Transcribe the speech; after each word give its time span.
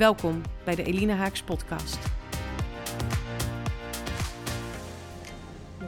Welkom 0.00 0.42
bij 0.64 0.74
de 0.74 0.82
Elina 0.82 1.14
Haaks 1.14 1.42
podcast. 1.42 1.98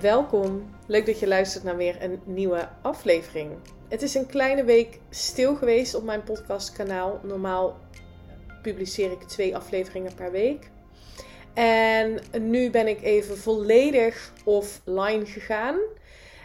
Welkom. 0.01 0.71
Leuk 0.87 1.07
dat 1.07 1.19
je 1.19 1.29
luistert 1.29 1.65
naar 1.65 1.77
weer 1.77 2.03
een 2.03 2.21
nieuwe 2.25 2.69
aflevering. 2.83 3.51
Het 3.89 4.03
is 4.03 4.15
een 4.15 4.27
kleine 4.27 4.65
week 4.65 4.99
stil 5.11 5.55
geweest 5.55 5.95
op 5.95 6.05
mijn 6.05 6.23
podcastkanaal. 6.23 7.21
Normaal 7.23 7.79
publiceer 8.63 9.13
ik 9.13 9.23
twee 9.23 9.57
afleveringen 9.57 10.15
per 10.15 10.31
week. 10.31 10.71
En 11.55 12.21
nu 12.41 12.71
ben 12.71 12.89
ik 12.89 13.03
even 13.03 13.39
volledig 13.39 14.33
offline 14.45 15.27
gegaan. 15.27 15.77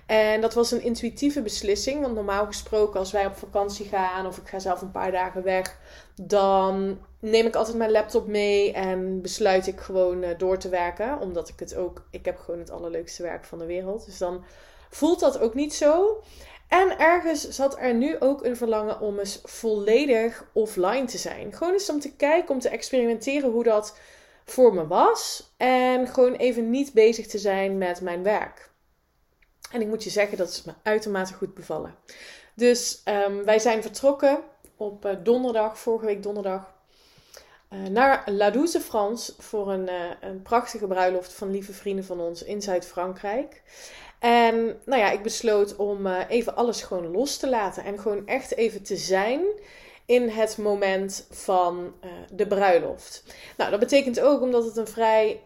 En 0.07 0.41
dat 0.41 0.53
was 0.53 0.71
een 0.71 0.81
intuïtieve 0.81 1.41
beslissing. 1.41 2.01
Want 2.01 2.15
normaal 2.15 2.45
gesproken, 2.45 2.99
als 2.99 3.11
wij 3.11 3.25
op 3.25 3.35
vakantie 3.35 3.85
gaan 3.85 4.25
of 4.25 4.37
ik 4.37 4.47
ga 4.47 4.59
zelf 4.59 4.81
een 4.81 4.91
paar 4.91 5.11
dagen 5.11 5.43
weg, 5.43 5.77
dan 6.21 6.99
neem 7.19 7.45
ik 7.45 7.55
altijd 7.55 7.77
mijn 7.77 7.91
laptop 7.91 8.27
mee 8.27 8.73
en 8.73 9.21
besluit 9.21 9.67
ik 9.67 9.79
gewoon 9.79 10.23
eh, 10.23 10.37
door 10.37 10.57
te 10.57 10.69
werken. 10.69 11.19
Omdat 11.19 11.49
ik 11.49 11.59
het 11.59 11.75
ook, 11.75 12.07
ik 12.11 12.25
heb 12.25 12.37
gewoon 12.37 12.59
het 12.59 12.71
allerleukste 12.71 13.23
werk 13.23 13.45
van 13.45 13.59
de 13.59 13.65
wereld. 13.65 14.05
Dus 14.05 14.17
dan 14.17 14.43
voelt 14.89 15.19
dat 15.19 15.39
ook 15.39 15.53
niet 15.53 15.73
zo. 15.73 16.23
En 16.67 16.99
ergens 16.99 17.49
zat 17.49 17.77
er 17.79 17.93
nu 17.93 18.19
ook 18.19 18.45
een 18.45 18.57
verlangen 18.57 18.99
om 18.99 19.19
eens 19.19 19.39
volledig 19.43 20.45
offline 20.53 21.05
te 21.05 21.17
zijn. 21.17 21.53
Gewoon 21.53 21.73
eens 21.73 21.89
om 21.89 21.99
te 21.99 22.15
kijken, 22.15 22.53
om 22.53 22.59
te 22.59 22.69
experimenteren 22.69 23.51
hoe 23.51 23.63
dat 23.63 23.97
voor 24.45 24.73
me 24.73 24.87
was. 24.87 25.53
En 25.57 26.07
gewoon 26.07 26.33
even 26.33 26.69
niet 26.69 26.93
bezig 26.93 27.27
te 27.27 27.37
zijn 27.37 27.77
met 27.77 28.01
mijn 28.01 28.23
werk. 28.23 28.69
En 29.71 29.81
ik 29.81 29.87
moet 29.87 30.03
je 30.03 30.09
zeggen, 30.09 30.37
dat 30.37 30.49
is 30.49 30.63
me 30.63 30.73
uitermate 30.83 31.33
goed 31.33 31.53
bevallen. 31.53 31.95
Dus 32.53 33.01
um, 33.05 33.43
wij 33.43 33.59
zijn 33.59 33.81
vertrokken 33.81 34.39
op 34.77 35.05
uh, 35.05 35.11
donderdag, 35.23 35.79
vorige 35.79 36.05
week 36.05 36.23
donderdag, 36.23 36.73
uh, 37.69 37.87
naar 37.87 38.23
La 38.31 38.49
Douce 38.49 38.81
France 38.81 39.33
voor 39.37 39.71
een, 39.71 39.87
uh, 39.87 39.93
een 40.21 40.41
prachtige 40.41 40.87
bruiloft 40.87 41.33
van 41.33 41.51
lieve 41.51 41.73
vrienden 41.73 42.05
van 42.05 42.19
ons 42.19 42.43
in 42.43 42.61
Zuid-Frankrijk. 42.61 43.61
En 44.19 44.79
nou 44.85 45.01
ja, 45.01 45.11
ik 45.11 45.23
besloot 45.23 45.75
om 45.75 46.07
even 46.07 46.55
alles 46.55 46.81
gewoon 46.81 47.11
los 47.11 47.37
te 47.37 47.49
laten 47.49 47.83
en 47.83 47.99
gewoon 47.99 48.27
echt 48.27 48.55
even 48.55 48.83
te 48.83 48.95
zijn 48.95 49.41
in 50.05 50.29
het 50.29 50.57
moment 50.57 51.27
van 51.29 51.93
de 52.33 52.47
bruiloft. 52.47 53.23
Nou, 53.57 53.71
dat 53.71 53.79
betekent 53.79 54.19
ook 54.19 54.41
omdat 54.41 54.65
het 54.65 54.77
een 54.77 54.87
vrij 54.87 55.41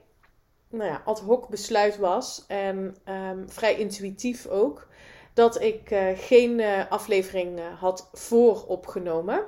nou 0.71 0.89
ja, 0.89 1.01
ad 1.05 1.19
hoc 1.19 1.47
besluit 1.47 1.97
was. 1.97 2.43
En 2.47 2.95
um, 3.09 3.49
vrij 3.49 3.75
intuïtief 3.75 4.47
ook. 4.47 4.87
Dat 5.33 5.61
ik 5.61 5.91
uh, 5.91 6.07
geen 6.15 6.59
uh, 6.59 6.91
aflevering 6.91 7.59
uh, 7.59 7.65
had 7.79 8.09
vooropgenomen. 8.13 9.45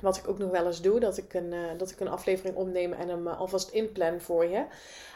Wat 0.00 0.16
ik 0.16 0.28
ook 0.28 0.38
nog 0.38 0.50
wel 0.50 0.66
eens 0.66 0.80
doe. 0.82 1.00
Dat 1.00 1.16
ik 1.16 1.34
een, 1.34 1.54
dat 1.76 1.90
ik 1.90 2.00
een 2.00 2.08
aflevering 2.08 2.56
opneem 2.56 2.92
en 2.92 3.08
hem 3.08 3.28
alvast 3.28 3.68
inplan 3.68 4.20
voor 4.20 4.44
je. 4.44 4.64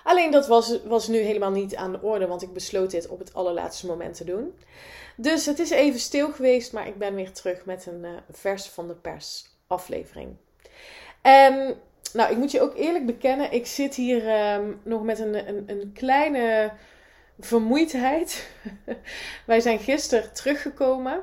Alleen 0.04 0.30
dat 0.30 0.47
was, 0.47 0.84
was 0.84 1.08
nu 1.08 1.19
helemaal 1.19 1.50
niet 1.50 1.76
aan 1.76 1.92
de 1.92 2.03
orde. 2.03 2.26
Want 2.26 2.42
ik 2.42 2.53
besloot 2.53 2.91
dit 2.91 3.08
op 3.08 3.19
het 3.19 3.34
allerlaatste 3.34 3.86
moment 3.86 4.16
te 4.16 4.24
doen. 4.24 4.58
Dus 5.16 5.47
het 5.47 5.58
is 5.58 5.70
even 5.70 6.00
stil 6.00 6.32
geweest. 6.32 6.72
Maar 6.72 6.86
ik 6.86 6.98
ben 6.98 7.14
weer 7.14 7.32
terug 7.32 7.64
met 7.64 7.86
een 7.86 8.06
vers 8.30 8.69
van 8.69 8.88
de 8.88 8.94
pers 8.94 9.47
aflevering. 9.66 10.36
En 11.22 11.76
nou, 12.12 12.30
ik 12.32 12.36
moet 12.36 12.50
je 12.50 12.60
ook 12.60 12.76
eerlijk 12.76 13.06
bekennen, 13.06 13.52
ik 13.52 13.66
zit 13.66 13.94
hier 13.94 14.52
um, 14.54 14.80
nog 14.82 15.02
met 15.02 15.19
een, 15.19 15.48
een, 15.48 15.64
een 15.66 15.92
kleine 15.94 16.72
vermoeidheid. 17.38 18.50
Wij 19.46 19.60
zijn 19.60 19.78
gisteren 19.78 20.32
teruggekomen. 20.32 21.20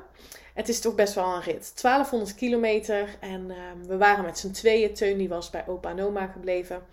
Het 0.54 0.70
is 0.70 0.80
toch 0.80 0.96
best 0.96 1.14
wel 1.14 1.34
een 1.34 1.42
rit. 1.42 1.82
1200 1.82 2.36
kilometer 2.36 3.18
en 3.20 3.52
um, 3.52 3.88
we 3.88 3.98
waren 3.98 4.26
met 4.26 4.38
z'n 4.38 4.52
tweeën. 4.52 4.94
Teun 4.94 5.18
die 5.18 5.30
was 5.30 5.50
bij 5.50 5.68
opa 5.68 5.90
en 5.90 6.02
oma 6.02 6.28
gebleven. 6.28 6.84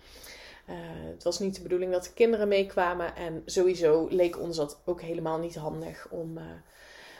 Uh, 0.69 0.75
het 1.11 1.23
was 1.23 1.39
niet 1.39 1.55
de 1.55 1.61
bedoeling 1.61 1.91
dat 1.91 2.03
de 2.03 2.13
kinderen 2.13 2.47
meekwamen. 2.47 3.15
En 3.15 3.41
sowieso 3.45 4.07
leek 4.09 4.39
ons 4.39 4.57
dat 4.57 4.81
ook 4.85 5.01
helemaal 5.01 5.39
niet 5.39 5.55
handig 5.55 6.07
om 6.09 6.37
uh, 6.37 6.43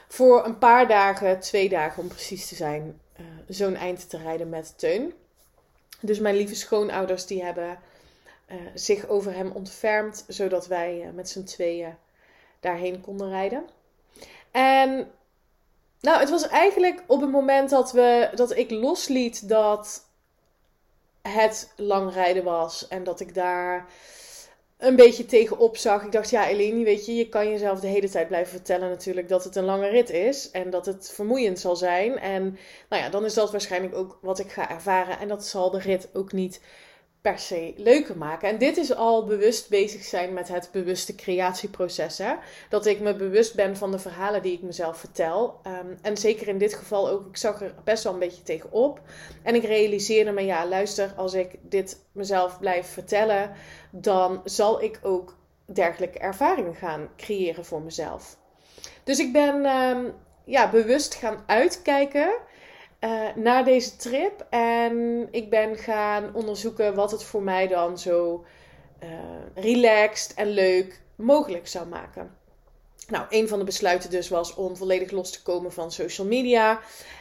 voor 0.08 0.46
een 0.46 0.58
paar 0.58 0.88
dagen, 0.88 1.40
twee 1.40 1.70
dagen 1.70 2.02
om 2.02 2.08
precies 2.08 2.48
te 2.48 2.56
zijn, 2.56 3.00
uh, 3.20 3.26
zo'n 3.48 3.76
eind 3.76 4.10
te 4.10 4.18
rijden 4.18 4.50
met 4.50 4.74
Teun. 4.78 5.14
Dus 6.06 6.20
mijn 6.20 6.36
lieve 6.36 6.56
schoonouders 6.56 7.26
die 7.26 7.44
hebben 7.44 7.80
uh, 8.52 8.58
zich 8.74 9.08
over 9.08 9.34
hem 9.34 9.52
ontfermd, 9.52 10.26
zodat 10.28 10.68
wij 10.68 11.06
uh, 11.06 11.14
met 11.14 11.30
z'n 11.30 11.44
tweeën 11.44 11.96
daarheen 12.60 13.02
konden 13.02 13.30
rijden. 13.30 13.64
En 14.52 15.12
nou, 16.00 16.20
het 16.20 16.30
was 16.30 16.48
eigenlijk 16.48 17.04
op 17.08 17.22
het 17.22 17.32
moment 17.32 17.70
dat, 17.70 17.92
we, 17.92 18.30
dat 18.36 18.58
ik 18.58 18.72
losliet 18.72 19.50
dat 19.50 20.06
het 21.22 21.74
lang 21.76 22.14
rijden 22.14 22.44
was 22.44 22.88
en 22.88 23.04
dat 23.04 23.20
ik 23.20 23.34
daar 23.34 23.86
een 24.84 24.96
beetje 24.96 25.26
tegenop 25.26 25.78
zag. 25.78 26.04
Ik 26.04 26.12
dacht, 26.12 26.30
ja, 26.30 26.48
Eleni, 26.48 26.84
weet 26.84 27.06
je, 27.06 27.16
je 27.16 27.30
kan 27.30 27.50
jezelf 27.50 27.80
de 27.80 27.88
hele 27.88 28.10
tijd 28.10 28.28
blijven 28.28 28.52
vertellen 28.52 28.90
natuurlijk 28.90 29.30
dat 29.30 29.44
het 29.44 29.56
een 29.56 29.64
lange 29.64 29.88
rit 29.88 30.10
is 30.10 30.52
en 30.52 30.70
dat 30.70 30.86
het 30.86 31.12
vermoeiend 31.14 31.60
zal 31.60 31.76
zijn. 31.76 32.20
En 32.20 32.58
nou 32.90 33.04
ja, 33.04 33.10
dan 33.10 33.26
is 33.26 33.34
dat 33.34 33.52
waarschijnlijk 33.52 33.96
ook 33.96 34.18
wat 34.22 34.40
ik 34.40 34.52
ga 34.52 34.70
ervaren 34.70 35.20
en 35.20 35.28
dat 35.28 35.46
zal 35.46 35.72
de 35.72 35.80
rit 35.80 36.10
ook 36.14 36.32
niet 36.32 36.62
per 37.24 37.40
se 37.40 37.74
leuker 37.78 38.18
maken. 38.18 38.50
En 38.50 38.58
dit 38.58 38.78
is 38.78 38.96
al 38.96 39.26
bewust 39.26 39.70
bezig 39.70 40.04
zijn 40.04 40.34
met 40.34 40.48
het 40.48 40.70
bewuste 40.72 41.16
creatieproces. 41.16 42.18
Hè? 42.18 42.34
Dat 42.70 42.86
ik 42.86 43.00
me 43.00 43.16
bewust 43.16 43.56
ben 43.56 43.78
van 43.78 43.92
de 43.92 44.00
verhalen 44.00 44.42
die 44.42 44.54
ik 44.54 44.62
mezelf 44.62 44.98
vertel. 44.98 45.60
Um, 45.68 45.98
en 46.02 46.18
zeker 46.18 46.48
in 46.48 46.58
dit 46.58 46.74
geval 46.74 47.10
ook, 47.10 47.28
ik 47.28 47.38
zag 47.38 47.62
er 47.62 47.76
best 47.84 48.04
wel 48.04 48.14
een 48.14 48.20
beetje 48.20 48.44
tegenop. 48.44 49.02
En 49.44 49.56
ik 49.56 49.64
realiseerde 49.64 50.32
me, 50.32 50.42
ja, 50.42 50.68
luister, 50.68 51.14
als 51.16 51.34
ik 51.34 51.56
dit 51.62 52.00
mezelf 52.12 52.60
blijf 52.60 52.88
vertellen, 52.88 53.52
dan 53.92 54.42
zal 54.44 54.82
ik 54.82 55.00
ook 55.04 55.38
dergelijke 55.66 56.20
ervaringen 56.20 56.76
gaan 56.76 57.10
creëren 57.18 57.66
voor 57.66 57.82
mezelf. 57.82 58.38
Dus 59.04 59.20
ik 59.20 59.34
ben 59.34 59.66
um, 59.66 60.14
ja, 60.46 60.70
bewust 60.70 61.16
gaan 61.16 61.44
uitkijken 61.46 62.34
uh, 63.04 63.36
naar 63.36 63.66
deze 63.66 63.96
trip. 63.96 64.46
En 64.50 65.28
ik 65.32 65.50
ben 65.50 65.78
gaan 65.78 66.36
onderzoeken 66.36 66.96
wat 66.96 67.12
het 67.12 67.24
voor 67.24 67.44
mij 67.44 67.68
dan 67.68 67.98
zo 67.98 68.46
uh, 69.04 69.10
relaxed 69.54 70.34
en 70.34 70.48
leuk 70.48 71.02
mogelijk 71.16 71.68
zou 71.68 71.88
maken. 71.88 72.36
Nou, 73.08 73.26
een 73.30 73.48
van 73.48 73.60
de 73.60 73.66
besluiten 73.66 74.10
dus 74.10 74.30
was 74.30 74.56
om 74.56 74.78
volledig 74.78 75.12
los 75.12 75.32
te 75.32 75.42
komen 75.42 75.72
van 75.72 75.92
social 75.92 76.28
media. 76.28 76.80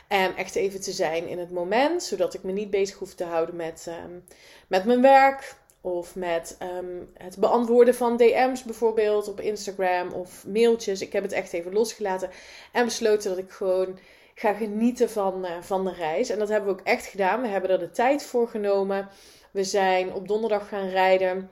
En 0.08 0.36
echt 0.36 0.54
even 0.54 0.80
te 0.80 0.92
zijn 0.92 1.28
in 1.28 1.38
het 1.38 1.50
moment. 1.50 2.02
Zodat 2.02 2.34
ik 2.34 2.42
me 2.42 2.52
niet 2.52 2.70
bezig 2.70 2.98
hoef 2.98 3.14
te 3.14 3.24
houden 3.24 3.56
met, 3.56 3.86
um, 4.04 4.24
met 4.66 4.84
mijn 4.84 5.02
werk. 5.02 5.54
Of 5.80 6.14
met 6.14 6.56
um, 6.78 7.10
het 7.14 7.36
beantwoorden 7.38 7.94
van 7.94 8.16
DM's 8.16 8.62
bijvoorbeeld 8.62 9.28
op 9.28 9.40
Instagram 9.40 10.12
of 10.12 10.46
mailtjes. 10.46 11.00
Ik 11.00 11.12
heb 11.12 11.22
het 11.22 11.32
echt 11.32 11.52
even 11.52 11.72
losgelaten. 11.72 12.30
En 12.72 12.84
besloten 12.84 13.30
dat 13.30 13.38
ik 13.38 13.50
gewoon 13.50 13.98
ga 14.34 14.52
genieten 14.52 15.10
van, 15.10 15.44
uh, 15.44 15.50
van 15.60 15.84
de 15.84 15.92
reis. 15.92 16.30
En 16.30 16.38
dat 16.38 16.48
hebben 16.48 16.74
we 16.74 16.80
ook 16.80 16.86
echt 16.86 17.06
gedaan. 17.06 17.42
We 17.42 17.48
hebben 17.48 17.70
er 17.70 17.78
de 17.78 17.90
tijd 17.90 18.22
voor 18.22 18.48
genomen. 18.48 19.08
We 19.50 19.64
zijn 19.64 20.14
op 20.14 20.28
donderdag 20.28 20.68
gaan 20.68 20.88
rijden. 20.88 21.50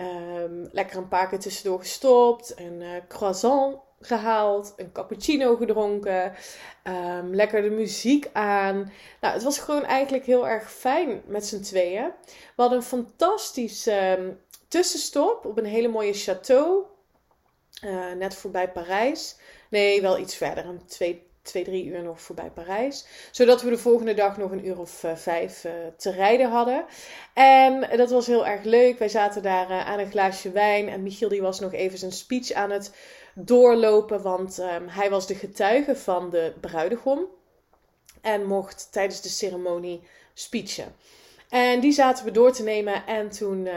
Um, 0.00 0.68
lekker 0.72 0.96
een 0.96 1.08
paar 1.08 1.28
keer 1.28 1.38
tussendoor 1.38 1.78
gestopt. 1.78 2.52
Een 2.56 2.80
uh, 2.80 2.88
croissant 3.08 3.76
gehaald. 4.00 4.72
Een 4.76 4.92
cappuccino 4.92 5.56
gedronken. 5.56 6.34
Um, 6.84 7.34
lekker 7.34 7.62
de 7.62 7.70
muziek 7.70 8.30
aan. 8.32 8.92
Nou, 9.20 9.34
het 9.34 9.42
was 9.42 9.58
gewoon 9.58 9.84
eigenlijk 9.84 10.24
heel 10.24 10.48
erg 10.48 10.72
fijn 10.72 11.22
met 11.26 11.46
z'n 11.46 11.60
tweeën. 11.60 12.10
We 12.26 12.62
hadden 12.62 12.78
een 12.78 12.84
fantastisch 12.84 13.86
um, 13.86 14.40
tussenstop 14.68 15.44
op 15.44 15.58
een 15.58 15.64
hele 15.64 15.88
mooie 15.88 16.14
château. 16.14 16.90
Uh, 17.84 18.12
net 18.12 18.34
voorbij 18.34 18.70
Parijs. 18.70 19.36
Nee, 19.70 20.02
wel 20.02 20.18
iets 20.18 20.36
verder. 20.36 20.66
Een 20.66 20.86
twee, 20.86 21.26
twee, 21.42 21.64
drie 21.64 21.84
uur 21.84 22.02
nog 22.02 22.20
voorbij 22.20 22.50
Parijs. 22.50 23.06
Zodat 23.30 23.62
we 23.62 23.70
de 23.70 23.78
volgende 23.78 24.14
dag 24.14 24.36
nog 24.36 24.50
een 24.50 24.66
uur 24.66 24.78
of 24.78 25.02
uh, 25.02 25.16
vijf 25.16 25.64
uh, 25.64 25.72
te 25.96 26.10
rijden 26.10 26.50
hadden. 26.50 26.84
En 27.34 27.96
dat 27.96 28.10
was 28.10 28.26
heel 28.26 28.46
erg 28.46 28.64
leuk. 28.64 28.98
Wij 28.98 29.08
zaten 29.08 29.42
daar 29.42 29.70
uh, 29.70 29.86
aan 29.86 29.98
een 29.98 30.10
glaasje 30.10 30.50
wijn. 30.50 30.88
En 30.88 31.02
Michiel 31.02 31.28
die 31.28 31.42
was 31.42 31.60
nog 31.60 31.72
even 31.72 31.98
zijn 31.98 32.12
speech 32.12 32.52
aan 32.52 32.70
het 32.70 32.96
doorlopen. 33.34 34.22
Want 34.22 34.58
um, 34.58 34.88
hij 34.88 35.10
was 35.10 35.26
de 35.26 35.34
getuige 35.34 35.96
van 35.96 36.30
de 36.30 36.52
bruidegom. 36.60 37.26
En 38.20 38.46
mocht 38.46 38.88
tijdens 38.92 39.20
de 39.20 39.28
ceremonie 39.28 40.00
speechen. 40.34 40.94
En 41.48 41.80
die 41.80 41.92
zaten 41.92 42.24
we 42.24 42.30
door 42.30 42.52
te 42.52 42.62
nemen. 42.62 43.06
En 43.06 43.30
toen 43.30 43.68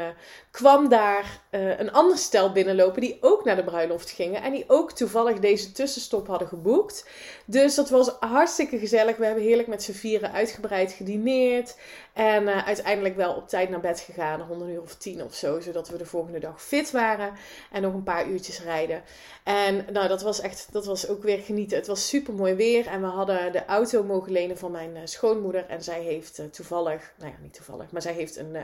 kwam 0.55 0.89
daar 0.89 1.41
uh, 1.51 1.79
een 1.79 1.91
ander 1.91 2.17
stel 2.17 2.51
binnenlopen 2.51 3.01
die 3.01 3.17
ook 3.21 3.45
naar 3.45 3.55
de 3.55 3.63
bruiloft 3.63 4.09
gingen. 4.09 4.41
En 4.41 4.51
die 4.51 4.63
ook 4.67 4.91
toevallig 4.91 5.39
deze 5.39 5.71
tussenstop 5.71 6.27
hadden 6.27 6.47
geboekt. 6.47 7.05
Dus 7.45 7.75
dat 7.75 7.89
was 7.89 8.09
hartstikke 8.19 8.77
gezellig. 8.77 9.17
We 9.17 9.25
hebben 9.25 9.43
heerlijk 9.43 9.67
met 9.67 9.83
z'n 9.83 9.91
vieren 9.91 10.31
uitgebreid 10.31 10.91
gedineerd. 10.91 11.77
En 12.13 12.43
uh, 12.43 12.67
uiteindelijk 12.67 13.15
wel 13.15 13.33
op 13.33 13.47
tijd 13.47 13.69
naar 13.69 13.79
bed 13.79 13.99
gegaan. 13.99 14.47
Rond 14.47 14.61
een 14.61 14.69
uur 14.69 14.81
of 14.81 14.95
tien 14.95 15.23
of 15.23 15.33
zo. 15.33 15.59
Zodat 15.59 15.89
we 15.89 15.97
de 15.97 16.05
volgende 16.05 16.39
dag 16.39 16.63
fit 16.63 16.91
waren. 16.91 17.33
En 17.71 17.81
nog 17.81 17.93
een 17.93 18.03
paar 18.03 18.27
uurtjes 18.27 18.61
rijden. 18.61 19.03
En 19.43 19.85
nou, 19.91 20.07
dat 20.07 20.21
was 20.21 20.41
echt, 20.41 20.67
dat 20.71 20.85
was 20.85 21.07
ook 21.07 21.23
weer 21.23 21.39
genieten. 21.39 21.77
Het 21.77 21.87
was 21.87 22.07
super 22.07 22.33
mooi 22.33 22.53
weer. 22.53 22.87
En 22.87 23.01
we 23.01 23.07
hadden 23.07 23.51
de 23.51 23.65
auto 23.65 24.03
mogen 24.03 24.31
lenen 24.31 24.57
van 24.57 24.71
mijn 24.71 25.07
schoonmoeder. 25.07 25.65
En 25.65 25.83
zij 25.83 26.01
heeft 26.01 26.41
toevallig, 26.51 27.13
nou 27.17 27.31
ja, 27.31 27.37
niet 27.41 27.53
toevallig, 27.53 27.91
maar 27.91 28.01
zij 28.01 28.13
heeft 28.13 28.35
een, 28.35 28.55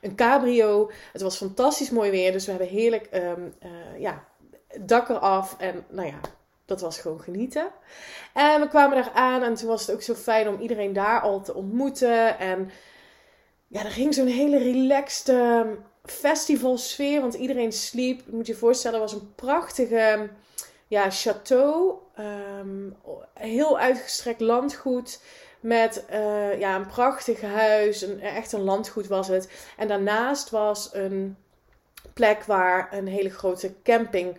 een 0.00 0.16
cabrio. 0.16 0.90
Het 1.12 1.22
was 1.24 1.36
fantastisch 1.36 1.90
mooi 1.90 2.10
weer. 2.10 2.32
Dus 2.32 2.44
we 2.44 2.50
hebben 2.50 2.68
heerlijk 2.68 3.08
um, 3.14 3.54
uh, 3.64 4.00
ja, 4.00 4.24
dak 4.80 5.08
eraf. 5.08 5.56
En 5.58 5.84
nou 5.88 6.06
ja, 6.06 6.20
dat 6.64 6.80
was 6.80 6.98
gewoon 6.98 7.20
genieten. 7.20 7.70
En 8.32 8.60
we 8.60 8.68
kwamen 8.68 8.96
daar 8.96 9.12
aan 9.12 9.42
en 9.42 9.54
toen 9.54 9.68
was 9.68 9.86
het 9.86 9.94
ook 9.94 10.02
zo 10.02 10.14
fijn 10.14 10.48
om 10.48 10.60
iedereen 10.60 10.92
daar 10.92 11.20
al 11.20 11.42
te 11.42 11.54
ontmoeten. 11.54 12.38
En 12.38 12.70
ja, 13.68 13.84
er 13.84 13.90
ging 13.90 14.14
zo'n 14.14 14.26
hele 14.26 14.58
relaxed 14.58 15.28
ehm, 15.28 15.68
festivalsfeer, 16.04 17.20
want 17.20 17.34
iedereen 17.34 17.72
sliep. 17.72 18.22
Moet 18.26 18.46
je 18.46 18.54
voorstellen, 18.54 19.00
was 19.00 19.12
een 19.12 19.34
prachtige 19.34 20.30
ja, 20.86 21.10
château. 21.10 22.02
Um, 22.60 22.96
heel 23.34 23.78
uitgestrekt 23.78 24.40
landgoed. 24.40 25.20
Met 25.64 26.04
uh, 26.12 26.58
ja, 26.58 26.76
een 26.76 26.86
prachtig 26.86 27.40
huis. 27.40 28.02
Een, 28.02 28.20
echt 28.20 28.52
een 28.52 28.62
landgoed 28.62 29.06
was 29.06 29.28
het. 29.28 29.48
En 29.76 29.88
daarnaast 29.88 30.50
was 30.50 30.90
een 30.92 31.36
plek 32.12 32.44
waar 32.44 32.88
een 32.92 33.06
hele 33.06 33.30
grote 33.30 33.74
camping 33.82 34.36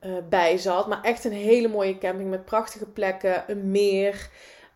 uh, 0.00 0.12
bij 0.28 0.58
zat. 0.58 0.86
Maar 0.86 1.02
echt 1.02 1.24
een 1.24 1.32
hele 1.32 1.68
mooie 1.68 1.98
camping 1.98 2.30
met 2.30 2.44
prachtige 2.44 2.86
plekken, 2.86 3.44
een 3.46 3.70
meer. 3.70 4.28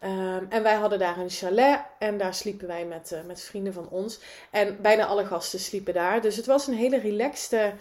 Um, 0.04 0.46
en 0.48 0.62
wij 0.62 0.74
hadden 0.74 0.98
daar 0.98 1.18
een 1.18 1.30
chalet 1.30 1.80
en 1.98 2.18
daar 2.18 2.34
sliepen 2.34 2.66
wij 2.66 2.84
met, 2.84 3.10
uh, 3.12 3.18
met 3.26 3.40
vrienden 3.40 3.72
van 3.72 3.88
ons. 3.88 4.20
En 4.50 4.78
bijna 4.80 5.06
alle 5.06 5.24
gasten 5.24 5.58
sliepen 5.58 5.94
daar. 5.94 6.20
Dus 6.20 6.36
het 6.36 6.46
was 6.46 6.66
een 6.66 6.74
hele 6.74 6.98
relaxte 6.98 7.72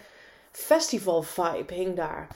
festival 0.51 1.21
vibe 1.21 1.73
hing 1.73 1.95
daar. 1.95 2.27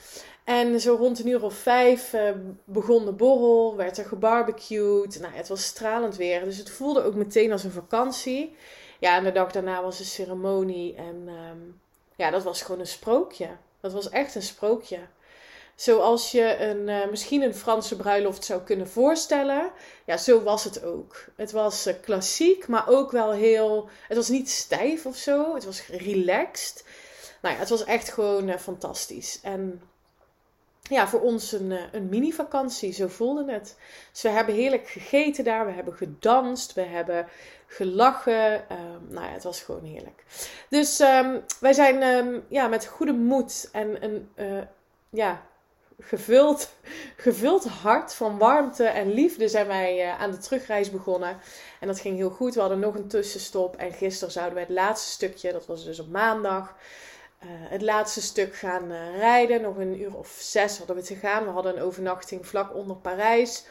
En 0.46 0.80
zo 0.80 0.94
rond 0.94 1.18
een 1.18 1.28
uur 1.28 1.44
of 1.44 1.54
vijf 1.54 2.12
uh, 2.12 2.30
begon 2.64 3.04
de 3.04 3.12
borrel, 3.12 3.76
werd 3.76 3.98
er 3.98 4.04
gebarbecued. 4.04 5.20
Nou, 5.20 5.34
het 5.34 5.48
was 5.48 5.64
stralend 5.64 6.16
weer, 6.16 6.44
dus 6.44 6.56
het 6.56 6.70
voelde 6.70 7.02
ook 7.02 7.14
meteen 7.14 7.52
als 7.52 7.64
een 7.64 7.70
vakantie. 7.70 8.56
Ja, 9.00 9.16
en 9.16 9.24
de 9.24 9.32
dag 9.32 9.52
daarna 9.52 9.82
was 9.82 9.98
de 9.98 10.04
ceremonie 10.04 10.94
en 10.94 11.28
um, 11.28 11.80
ja, 12.16 12.30
dat 12.30 12.42
was 12.42 12.62
gewoon 12.62 12.80
een 12.80 12.86
sprookje. 12.86 13.48
Dat 13.80 13.92
was 13.92 14.08
echt 14.08 14.34
een 14.34 14.42
sprookje. 14.42 14.98
Zoals 15.74 16.30
je 16.30 16.56
een, 16.58 16.88
uh, 16.88 17.10
misschien 17.10 17.42
een 17.42 17.54
Franse 17.54 17.96
bruiloft 17.96 18.44
zou 18.44 18.62
kunnen 18.62 18.88
voorstellen. 18.88 19.70
Ja, 20.04 20.16
zo 20.16 20.42
was 20.42 20.64
het 20.64 20.84
ook. 20.84 21.24
Het 21.36 21.52
was 21.52 21.86
uh, 21.86 21.94
klassiek, 22.02 22.68
maar 22.68 22.88
ook 22.88 23.10
wel 23.10 23.32
heel. 23.32 23.88
Het 24.08 24.16
was 24.16 24.28
niet 24.28 24.50
stijf 24.50 25.06
of 25.06 25.16
zo. 25.16 25.54
Het 25.54 25.64
was 25.64 25.86
relaxed. 25.86 26.84
Nou 27.42 27.54
ja, 27.54 27.60
het 27.60 27.68
was 27.68 27.84
echt 27.84 28.12
gewoon 28.12 28.58
fantastisch. 28.58 29.40
En 29.42 29.82
ja, 30.88 31.08
voor 31.08 31.20
ons 31.20 31.52
een, 31.52 31.78
een 31.92 32.08
mini-vakantie, 32.08 32.92
zo 32.92 33.06
voelde 33.06 33.52
het. 33.52 33.76
Dus 34.12 34.22
we 34.22 34.28
hebben 34.28 34.54
heerlijk 34.54 34.88
gegeten 34.88 35.44
daar, 35.44 35.66
we 35.66 35.72
hebben 35.72 35.94
gedanst, 35.94 36.72
we 36.72 36.82
hebben 36.82 37.26
gelachen. 37.66 38.54
Um, 38.54 39.06
nou 39.08 39.26
ja, 39.26 39.32
het 39.32 39.42
was 39.42 39.60
gewoon 39.60 39.84
heerlijk. 39.84 40.24
Dus 40.68 41.00
um, 41.00 41.44
wij 41.60 41.72
zijn 41.72 42.02
um, 42.02 42.44
ja, 42.48 42.68
met 42.68 42.86
goede 42.86 43.12
moed 43.12 43.68
en 43.72 44.04
een 44.04 44.28
uh, 44.36 44.62
ja, 45.10 45.42
gevuld, 46.00 46.74
gevuld 47.26 47.64
hart 47.64 48.14
van 48.14 48.38
warmte 48.38 48.84
en 48.84 49.12
liefde 49.12 49.48
zijn 49.48 49.66
wij 49.66 50.04
uh, 50.04 50.20
aan 50.20 50.30
de 50.30 50.38
terugreis 50.38 50.90
begonnen. 50.90 51.36
En 51.80 51.86
dat 51.86 52.00
ging 52.00 52.16
heel 52.16 52.30
goed. 52.30 52.54
We 52.54 52.60
hadden 52.60 52.78
nog 52.78 52.94
een 52.94 53.08
tussenstop. 53.08 53.76
En 53.76 53.92
gisteren 53.92 54.32
zouden 54.32 54.54
wij 54.54 54.62
het 54.62 54.72
laatste 54.72 55.10
stukje, 55.10 55.52
dat 55.52 55.66
was 55.66 55.84
dus 55.84 56.00
op 56.00 56.08
maandag. 56.08 56.74
Uh, 57.46 57.52
het 57.52 57.82
laatste 57.82 58.22
stuk 58.22 58.54
gaan 58.54 58.92
rijden. 59.18 59.62
Nog 59.62 59.76
een 59.76 60.00
uur 60.00 60.16
of 60.16 60.36
zes 60.40 60.78
hadden 60.78 60.96
we 60.96 61.02
te 61.02 61.14
gaan. 61.14 61.44
We 61.44 61.50
hadden 61.50 61.76
een 61.76 61.82
overnachting 61.82 62.46
vlak 62.46 62.74
onder 62.74 62.96
Parijs. 62.96 63.64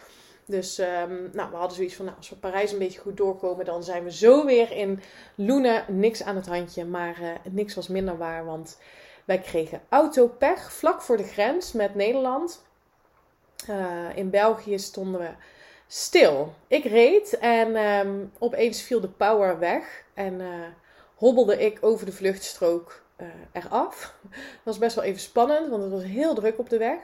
Dus 0.45 0.79
um, 0.79 1.29
nou, 1.33 1.49
we 1.49 1.55
hadden 1.55 1.75
zoiets 1.75 1.95
van, 1.95 2.05
nou, 2.05 2.17
als 2.17 2.29
we 2.29 2.35
Parijs 2.35 2.71
een 2.71 2.77
beetje 2.77 2.99
goed 2.99 3.17
doorkomen, 3.17 3.65
dan 3.65 3.83
zijn 3.83 4.03
we 4.03 4.11
zo 4.11 4.45
weer 4.45 4.71
in 4.71 5.01
Loenen. 5.35 5.85
Niks 5.87 6.23
aan 6.23 6.35
het 6.35 6.47
handje, 6.47 6.85
maar 6.85 7.21
uh, 7.21 7.29
niks 7.49 7.75
was 7.75 7.87
minder 7.87 8.17
waar, 8.17 8.45
want 8.45 8.77
wij 9.25 9.39
kregen 9.39 9.81
autopech 9.89 10.71
vlak 10.71 11.01
voor 11.01 11.17
de 11.17 11.23
grens 11.23 11.71
met 11.71 11.95
Nederland. 11.95 12.63
In 14.15 14.29
België 14.29 14.79
stonden 14.79 15.21
we 15.21 15.29
stil. 15.87 16.53
Ik 16.67 16.83
reed 16.83 17.37
en 17.37 17.75
um, 17.75 18.31
opeens 18.39 18.81
viel 18.81 18.99
de 18.99 19.07
power 19.07 19.59
weg 19.59 20.03
en 20.13 20.41
hobbelde 21.15 21.65
ik 21.65 21.77
over 21.81 22.05
de 22.05 22.11
vluchtstrook 22.11 23.03
eraf. 23.51 24.15
Dat 24.31 24.39
was 24.63 24.77
best 24.77 24.95
wel 24.95 25.03
even 25.03 25.21
spannend, 25.21 25.69
want 25.69 25.83
het 25.83 25.91
was 25.91 26.03
heel 26.03 26.33
druk 26.33 26.59
op 26.59 26.69
de 26.69 26.77
weg. 26.77 26.99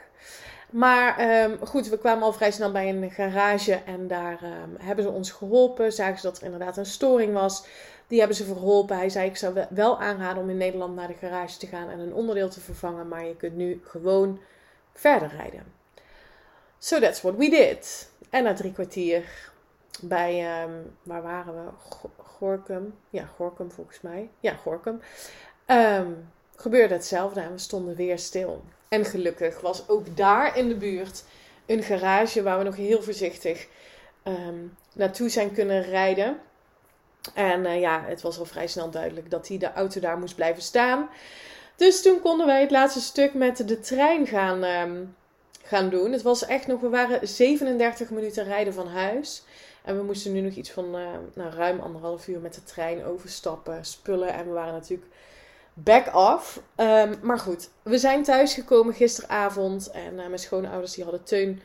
Maar 0.71 1.41
um, 1.43 1.57
goed, 1.65 1.87
we 1.87 1.97
kwamen 1.97 2.23
al 2.23 2.33
vrij 2.33 2.51
snel 2.51 2.71
bij 2.71 2.89
een 2.89 3.11
garage 3.11 3.73
en 3.73 4.07
daar 4.07 4.43
um, 4.43 4.75
hebben 4.77 5.05
ze 5.05 5.11
ons 5.11 5.31
geholpen. 5.31 5.93
Zagen 5.93 6.19
ze 6.19 6.25
dat 6.27 6.37
er 6.37 6.43
inderdaad 6.43 6.77
een 6.77 6.85
storing 6.85 7.33
was. 7.33 7.65
Die 8.07 8.19
hebben 8.19 8.37
ze 8.37 8.45
verholpen. 8.45 8.97
Hij 8.97 9.09
zei: 9.09 9.27
Ik 9.27 9.37
zou 9.37 9.65
wel 9.69 9.99
aanraden 9.99 10.43
om 10.43 10.49
in 10.49 10.57
Nederland 10.57 10.95
naar 10.95 11.07
de 11.07 11.13
garage 11.13 11.57
te 11.57 11.67
gaan 11.67 11.89
en 11.89 11.99
een 11.99 12.13
onderdeel 12.13 12.49
te 12.49 12.59
vervangen. 12.59 13.07
Maar 13.07 13.25
je 13.25 13.35
kunt 13.35 13.55
nu 13.55 13.81
gewoon 13.83 14.39
verder 14.93 15.31
rijden. 15.37 15.63
So 16.77 16.99
that's 16.99 17.21
what 17.21 17.35
we 17.35 17.49
did. 17.49 18.09
En 18.29 18.43
na 18.43 18.53
drie 18.53 18.73
kwartier 18.73 19.51
bij, 20.01 20.63
um, 20.63 20.95
waar 21.03 21.21
waren 21.21 21.53
we? 21.53 21.71
Gorkum. 22.17 22.93
Ja, 23.09 23.25
Gorkum 23.25 23.71
volgens 23.71 24.01
mij. 24.01 24.29
Ja, 24.39 24.53
Gorkum. 24.53 25.01
Gebeurde 26.55 26.93
hetzelfde 26.93 27.39
en 27.39 27.51
we 27.51 27.57
stonden 27.57 27.95
weer 27.95 28.19
stil. 28.19 28.63
En 28.89 29.05
gelukkig 29.05 29.61
was 29.61 29.89
ook 29.89 30.17
daar 30.17 30.57
in 30.57 30.67
de 30.67 30.75
buurt 30.75 31.23
een 31.65 31.83
garage 31.83 32.43
waar 32.43 32.57
we 32.57 32.63
nog 32.63 32.75
heel 32.75 33.01
voorzichtig 33.01 33.67
um, 34.23 34.77
naartoe 34.93 35.29
zijn 35.29 35.53
kunnen 35.53 35.81
rijden. 35.81 36.39
En 37.33 37.65
uh, 37.65 37.79
ja, 37.79 38.03
het 38.07 38.21
was 38.21 38.39
al 38.39 38.45
vrij 38.45 38.67
snel 38.67 38.89
duidelijk 38.89 39.29
dat 39.29 39.47
die 39.47 39.59
de 39.59 39.73
auto 39.73 39.99
daar 39.99 40.17
moest 40.17 40.35
blijven 40.35 40.63
staan. 40.63 41.09
Dus 41.75 42.01
toen 42.01 42.21
konden 42.21 42.45
wij 42.45 42.61
het 42.61 42.71
laatste 42.71 43.01
stuk 43.01 43.33
met 43.33 43.67
de 43.67 43.79
trein 43.79 44.27
gaan, 44.27 44.63
um, 44.63 45.15
gaan 45.63 45.89
doen. 45.89 46.11
Het 46.11 46.21
was 46.21 46.45
echt 46.45 46.67
nog, 46.67 46.81
we 46.81 46.89
waren 46.89 47.27
37 47.27 48.09
minuten 48.09 48.43
rijden 48.43 48.73
van 48.73 48.87
huis. 48.87 49.43
En 49.83 49.97
we 49.97 50.03
moesten 50.03 50.33
nu 50.33 50.41
nog 50.41 50.53
iets 50.53 50.71
van 50.71 50.85
uh, 50.85 51.07
nou, 51.33 51.53
ruim 51.53 51.79
anderhalf 51.79 52.27
uur 52.27 52.39
met 52.39 52.53
de 52.53 52.63
trein 52.63 53.05
overstappen, 53.05 53.85
spullen. 53.85 54.33
En 54.33 54.45
we 54.45 54.51
waren 54.51 54.73
natuurlijk 54.73 55.07
back 55.73 56.15
off. 56.15 56.61
Um, 56.77 57.19
maar 57.21 57.39
goed, 57.39 57.69
we 57.83 57.97
zijn 57.97 58.23
thuisgekomen 58.23 58.93
gisteravond. 58.93 59.91
En 59.91 60.13
uh, 60.13 60.27
mijn 60.27 60.39
schoonouders 60.39 60.93
die 60.93 61.03
hadden 61.03 61.23
Teun 61.23 61.61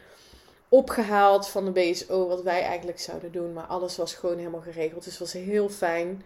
opgehaald 0.68 1.48
van 1.48 1.64
de 1.64 1.70
BSO. 1.70 2.28
Wat 2.28 2.42
wij 2.42 2.62
eigenlijk 2.62 3.00
zouden 3.00 3.32
doen. 3.32 3.52
Maar 3.52 3.66
alles 3.66 3.96
was 3.96 4.14
gewoon 4.14 4.38
helemaal 4.38 4.60
geregeld. 4.60 5.04
Dus 5.04 5.18
het 5.18 5.32
was 5.32 5.32
heel 5.32 5.68
fijn. 5.68 6.22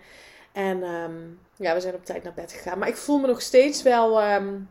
En 0.52 0.82
um, 0.82 1.40
ja, 1.56 1.74
we 1.74 1.80
zijn 1.80 1.94
op 1.94 2.04
tijd 2.04 2.22
naar 2.22 2.34
bed 2.34 2.52
gegaan. 2.52 2.78
Maar 2.78 2.88
ik 2.88 2.96
voel 2.96 3.18
me 3.18 3.26
nog 3.26 3.42
steeds 3.42 3.82
wel, 3.82 4.32
um, 4.32 4.68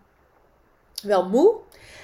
wel 1.03 1.29
moe. 1.29 1.55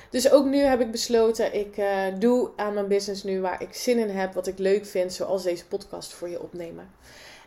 Dus 0.10 0.32
ook 0.32 0.46
nu 0.46 0.58
heb 0.58 0.82
ik 0.82 0.92
besloten, 0.92 1.54
ik 1.54 1.78
uh, 1.78 2.04
doe 2.20 2.50
aan 2.56 2.74
mijn 2.74 2.88
business 2.88 3.24
nu 3.24 3.42
waar 3.42 3.62
ik 3.62 3.74
zin 3.74 3.98
in 3.98 4.10
heb, 4.10 4.34
wat 4.34 4.48
ik 4.48 4.58
leuk 4.58 4.86
vind, 4.86 5.14
zoals 5.14 5.44
deze 5.44 5.66
podcast 5.66 6.14
voor 6.14 6.30
je 6.30 6.42
opnemen. 6.42 6.92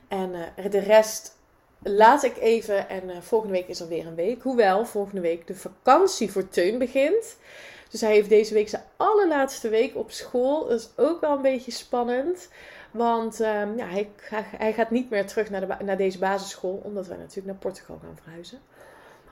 En 0.09 0.33
uh, 0.35 0.71
de 0.71 0.79
rest 0.79 1.37
laat 1.83 2.23
ik 2.23 2.37
even. 2.37 2.89
En 2.89 3.09
uh, 3.09 3.17
volgende 3.21 3.55
week 3.55 3.69
is 3.69 3.81
er 3.81 3.89
weer 3.89 4.07
een 4.07 4.15
week. 4.15 4.43
Hoewel 4.43 4.87
volgende 4.87 5.21
week 5.21 5.47
de 5.47 5.55
vakantie 5.55 6.33
voor 6.33 6.49
Teun 6.49 6.79
begint. 6.79 7.37
Dus 7.91 8.01
hij 8.01 8.13
heeft 8.13 8.29
deze 8.29 8.55
week 8.55 8.69
zijn 8.69 8.85
allerlaatste 8.97 9.69
week 9.69 9.97
op 9.97 10.11
school. 10.11 10.69
Dat 10.69 10.81
is 10.81 10.89
ook 10.97 11.21
wel 11.21 11.37
een 11.37 11.43
beetje 11.43 11.71
spannend. 11.71 12.49
Want 12.91 13.41
um, 13.41 13.77
ja, 13.77 13.87
hij, 13.87 14.11
hij, 14.57 14.73
gaat 14.73 14.91
niet 14.91 15.11
meer 15.11 15.27
terug 15.27 15.51
naar, 15.51 15.61
de, 15.61 15.85
naar 15.85 15.97
deze 15.97 16.19
basisschool. 16.19 16.81
Omdat 16.85 17.07
wij 17.07 17.17
natuurlijk 17.17 17.47
naar 17.47 17.57
Portugal 17.57 17.99
gaan 18.03 18.19
verhuizen. 18.23 18.59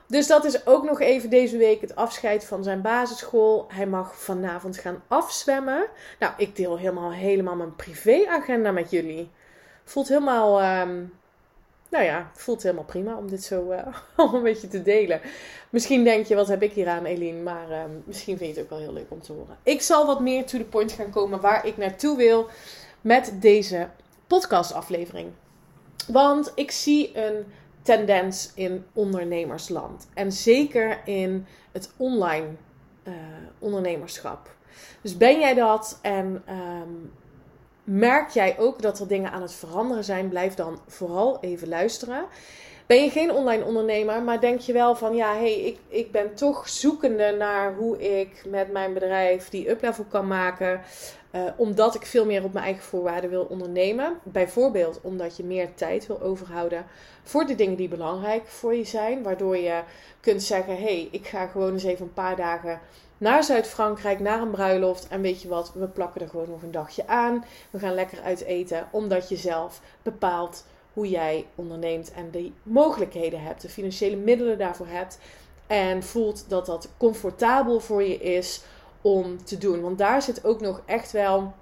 Dus 0.07 0.27
dat 0.27 0.45
is 0.45 0.65
ook 0.67 0.83
nog 0.83 1.01
even 1.01 1.29
deze 1.29 1.57
week 1.57 1.81
het 1.81 1.95
afscheid 1.95 2.45
van 2.45 2.63
zijn 2.63 2.81
basisschool. 2.81 3.65
Hij 3.67 3.87
mag 3.87 4.15
vanavond 4.15 4.77
gaan 4.77 5.03
afzwemmen. 5.07 5.87
Nou, 6.19 6.33
ik 6.37 6.55
deel 6.55 6.77
helemaal, 6.77 7.11
helemaal 7.11 7.55
mijn 7.55 7.75
privéagenda 7.75 8.71
met 8.71 8.91
jullie. 8.91 9.29
Voelt 9.83 10.07
helemaal 10.07 10.81
um, 10.81 11.13
nou 11.89 12.03
ja, 12.03 12.31
voelt 12.33 12.63
helemaal 12.63 12.83
prima 12.83 13.17
om 13.17 13.29
dit 13.29 13.43
zo 13.43 13.71
uh, 13.71 14.33
een 14.33 14.43
beetje 14.43 14.67
te 14.67 14.81
delen. 14.81 15.21
Misschien 15.69 16.03
denk 16.03 16.25
je, 16.25 16.35
wat 16.35 16.47
heb 16.47 16.61
ik 16.61 16.73
hier 16.73 16.87
aan, 16.87 17.05
Eline? 17.05 17.41
Maar 17.41 17.69
uh, 17.69 17.83
misschien 18.03 18.37
vind 18.37 18.49
je 18.49 18.55
het 18.55 18.63
ook 18.63 18.77
wel 18.77 18.87
heel 18.87 18.93
leuk 18.93 19.11
om 19.11 19.21
te 19.21 19.33
horen. 19.33 19.57
Ik 19.63 19.81
zal 19.81 20.05
wat 20.05 20.19
meer 20.19 20.45
to 20.45 20.57
the 20.57 20.63
point 20.63 20.91
gaan 20.91 21.09
komen 21.09 21.41
waar 21.41 21.65
ik 21.65 21.77
naartoe 21.77 22.17
wil 22.17 22.49
met 23.01 23.33
deze 23.39 23.87
podcastaflevering. 24.27 25.29
Want 26.07 26.51
ik 26.55 26.71
zie 26.71 27.17
een 27.17 27.45
tendens 27.81 28.51
in 28.55 28.85
ondernemersland. 28.93 30.07
En 30.13 30.31
zeker 30.31 31.01
in 31.05 31.45
het 31.71 31.91
online 31.97 32.47
uh, 33.03 33.13
ondernemerschap. 33.59 34.55
Dus 35.01 35.17
ben 35.17 35.39
jij 35.39 35.53
dat 35.53 35.99
en 36.01 36.43
ehm, 36.45 36.89
merk 37.87 38.29
jij 38.29 38.55
ook 38.59 38.81
dat 38.81 38.99
er 38.99 39.07
dingen 39.07 39.31
aan 39.31 39.41
het 39.41 39.53
veranderen 39.53 40.03
zijn, 40.03 40.29
blijf 40.29 40.53
dan 40.53 40.79
vooral 40.87 41.37
even 41.41 41.67
luisteren. 41.67 42.25
Ben 42.85 43.03
je 43.03 43.09
geen 43.09 43.31
online 43.31 43.63
ondernemer, 43.63 44.21
maar 44.21 44.39
denk 44.39 44.59
je 44.59 44.73
wel 44.73 44.95
van 44.95 45.15
ja, 45.15 45.35
hey, 45.35 45.59
ik, 45.61 45.77
ik 45.87 46.11
ben 46.11 46.35
toch 46.35 46.69
zoekende 46.69 47.35
naar 47.37 47.75
hoe 47.75 48.19
ik 48.19 48.43
met 48.45 48.71
mijn 48.71 48.93
bedrijf 48.93 49.49
die 49.49 49.69
uplevel 49.69 50.05
kan 50.09 50.27
maken. 50.27 50.81
Uh, 51.31 51.41
omdat 51.55 51.95
ik 51.95 52.05
veel 52.05 52.25
meer 52.25 52.43
op 52.43 52.53
mijn 52.53 52.65
eigen 52.65 52.83
voorwaarden 52.83 53.29
wil 53.29 53.43
ondernemen. 53.49 54.19
Bijvoorbeeld 54.23 54.99
omdat 55.01 55.37
je 55.37 55.43
meer 55.43 55.73
tijd 55.73 56.07
wil 56.07 56.21
overhouden 56.21 56.85
voor 57.23 57.45
de 57.45 57.55
dingen 57.55 57.77
die 57.77 57.87
belangrijk 57.87 58.47
voor 58.47 58.75
je 58.75 58.85
zijn. 58.85 59.23
Waardoor 59.23 59.57
je 59.57 59.81
kunt 60.19 60.43
zeggen: 60.43 60.75
hé, 60.75 60.81
hey, 60.81 61.07
ik 61.11 61.27
ga 61.27 61.47
gewoon 61.47 61.73
eens 61.73 61.83
even 61.83 62.05
een 62.05 62.13
paar 62.13 62.35
dagen 62.35 62.79
naar 63.17 63.43
Zuid-Frankrijk, 63.43 64.19
naar 64.19 64.41
een 64.41 64.51
bruiloft. 64.51 65.07
En 65.07 65.21
weet 65.21 65.41
je 65.41 65.47
wat, 65.47 65.71
we 65.73 65.87
plakken 65.87 66.21
er 66.21 66.29
gewoon 66.29 66.49
nog 66.49 66.61
een 66.61 66.71
dagje 66.71 67.07
aan. 67.07 67.45
We 67.69 67.79
gaan 67.79 67.93
lekker 67.93 68.21
uit 68.21 68.41
eten, 68.41 68.87
omdat 68.91 69.29
je 69.29 69.35
zelf 69.35 69.81
bepaalt 70.01 70.65
hoe 70.93 71.09
jij 71.09 71.45
onderneemt 71.55 72.11
en 72.11 72.31
de 72.31 72.51
mogelijkheden 72.63 73.41
hebt, 73.41 73.61
de 73.61 73.69
financiële 73.69 74.15
middelen 74.15 74.57
daarvoor 74.57 74.87
hebt. 74.87 75.19
En 75.67 76.03
voelt 76.03 76.49
dat 76.49 76.65
dat 76.65 76.89
comfortabel 76.97 77.79
voor 77.79 78.03
je 78.03 78.17
is 78.17 78.61
om 79.01 79.43
te 79.43 79.57
doen. 79.57 79.81
Want 79.81 79.97
daar 79.97 80.21
zit 80.21 80.45
ook 80.45 80.61
nog 80.61 80.81
echt 80.85 81.11
wel. 81.11 81.53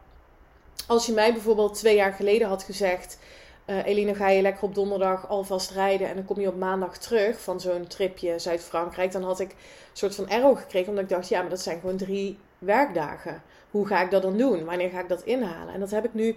Als 0.88 1.06
je 1.06 1.14
mij 1.14 1.34
bijvoorbeeld 1.34 1.74
twee 1.74 1.96
jaar 1.96 2.14
geleden 2.14 2.48
had 2.48 2.64
gezegd. 2.64 3.18
Uh, 3.68 3.86
Eline, 3.86 4.16
ga 4.16 4.30
je 4.30 4.42
lekker 4.42 4.64
op 4.64 4.76
donderdag 4.76 5.30
alvast 5.30 5.72
rijden 5.72 6.08
en 6.08 6.16
dan 6.16 6.26
kom 6.26 6.40
je 6.40 6.48
op 6.48 6.58
maandag 6.58 6.98
terug 6.98 7.42
van 7.42 7.60
zo'n 7.60 7.88
tripje 7.88 8.40
Zuid-Frankrijk. 8.40 9.12
Dan 9.12 9.24
had 9.24 9.40
ik 9.40 9.50
een 9.50 9.58
soort 9.94 10.16
van 10.16 10.30
error 10.30 10.58
gekregen, 10.58 10.90
omdat 10.90 11.04
ik 11.04 11.10
dacht, 11.10 11.30
ja, 11.30 11.42
maar 11.42 11.50
dat 11.50 11.62
zijn 11.62 11.80
gewoon 11.80 11.98
drie 11.98 12.40
werkdagen. 12.60 13.42
Hoe 13.72 13.88
ga 13.88 14.02
ik 14.02 14.12
dat 14.12 14.22
dan 14.22 14.38
doen? 14.38 14.66
Wanneer 14.66 14.90
ga 14.90 15.00
ik 15.00 15.10
dat 15.10 15.24
inhalen? 15.24 15.74
En 15.74 15.80
dat 15.80 15.92
heb 15.92 16.06
ik 16.06 16.14
nu 16.14 16.36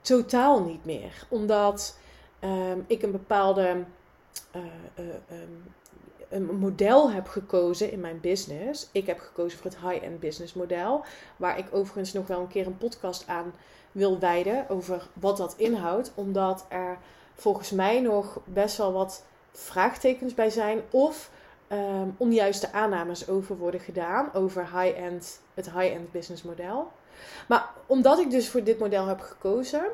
totaal 0.00 0.62
niet 0.64 0.84
meer. 0.84 1.26
Omdat 1.28 1.98
um, 2.40 2.84
ik 2.86 3.02
een 3.02 3.12
bepaalde 3.12 3.84
uh, 4.56 4.62
uh, 4.98 5.04
um, 5.30 5.74
een 6.28 6.56
model 6.58 7.10
heb 7.10 7.28
gekozen 7.28 7.92
in 7.92 8.00
mijn 8.00 8.20
business. 8.20 8.88
Ik 8.92 9.06
heb 9.06 9.18
gekozen 9.18 9.58
voor 9.58 9.70
het 9.70 9.80
high-end 9.80 10.20
business 10.20 10.54
model. 10.54 11.04
Waar 11.36 11.58
ik 11.58 11.66
overigens 11.70 12.12
nog 12.12 12.26
wel 12.26 12.40
een 12.40 12.48
keer 12.48 12.66
een 12.66 12.78
podcast 12.78 13.26
aan 13.26 13.54
wil 13.94 14.18
wijden 14.18 14.68
over 14.68 15.06
wat 15.12 15.36
dat 15.36 15.54
inhoudt. 15.56 16.12
Omdat 16.14 16.66
er 16.68 16.98
volgens 17.34 17.70
mij 17.70 18.00
nog 18.00 18.40
best 18.44 18.76
wel 18.76 18.92
wat 18.92 19.24
vraagtekens 19.52 20.34
bij 20.34 20.50
zijn. 20.50 20.80
Of 20.90 21.30
um, 21.68 22.14
onjuiste 22.16 22.72
aannames 22.72 23.28
over 23.28 23.56
worden 23.56 23.80
gedaan 23.80 24.32
over 24.34 24.62
high-end, 24.62 25.40
het 25.54 25.70
high-end 25.70 26.12
business 26.12 26.42
model. 26.42 26.92
Maar 27.48 27.70
omdat 27.86 28.18
ik 28.18 28.30
dus 28.30 28.48
voor 28.48 28.62
dit 28.62 28.78
model 28.78 29.06
heb 29.06 29.20
gekozen, 29.20 29.84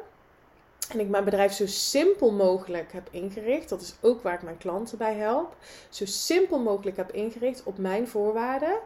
en 0.93 1.01
ik 1.01 1.09
mijn 1.09 1.25
bedrijf 1.25 1.53
zo 1.53 1.67
simpel 1.67 2.33
mogelijk 2.33 2.93
heb 2.93 3.09
ingericht. 3.11 3.69
Dat 3.69 3.81
is 3.81 3.95
ook 4.01 4.23
waar 4.23 4.35
ik 4.35 4.43
mijn 4.43 4.59
klanten 4.59 4.99
bij 4.99 5.15
help. 5.15 5.57
Zo 5.89 6.05
simpel 6.05 6.59
mogelijk 6.59 6.97
heb 6.97 7.13
ingericht 7.13 7.63
op 7.63 7.79
mijn 7.79 8.09
voorwaarden. 8.09 8.79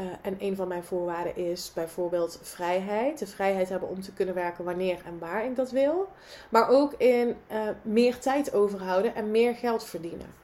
Uh, 0.00 0.06
en 0.22 0.36
een 0.38 0.56
van 0.56 0.68
mijn 0.68 0.84
voorwaarden 0.84 1.36
is 1.36 1.72
bijvoorbeeld 1.74 2.38
vrijheid. 2.42 3.18
De 3.18 3.26
vrijheid 3.26 3.68
hebben 3.68 3.88
om 3.88 4.00
te 4.02 4.12
kunnen 4.12 4.34
werken 4.34 4.64
wanneer 4.64 5.02
en 5.06 5.18
waar 5.18 5.44
ik 5.44 5.56
dat 5.56 5.70
wil. 5.70 6.08
Maar 6.48 6.68
ook 6.68 6.92
in 6.92 7.36
uh, 7.52 7.68
meer 7.82 8.18
tijd 8.18 8.54
overhouden 8.54 9.14
en 9.14 9.30
meer 9.30 9.54
geld 9.54 9.84
verdienen. 9.84 10.34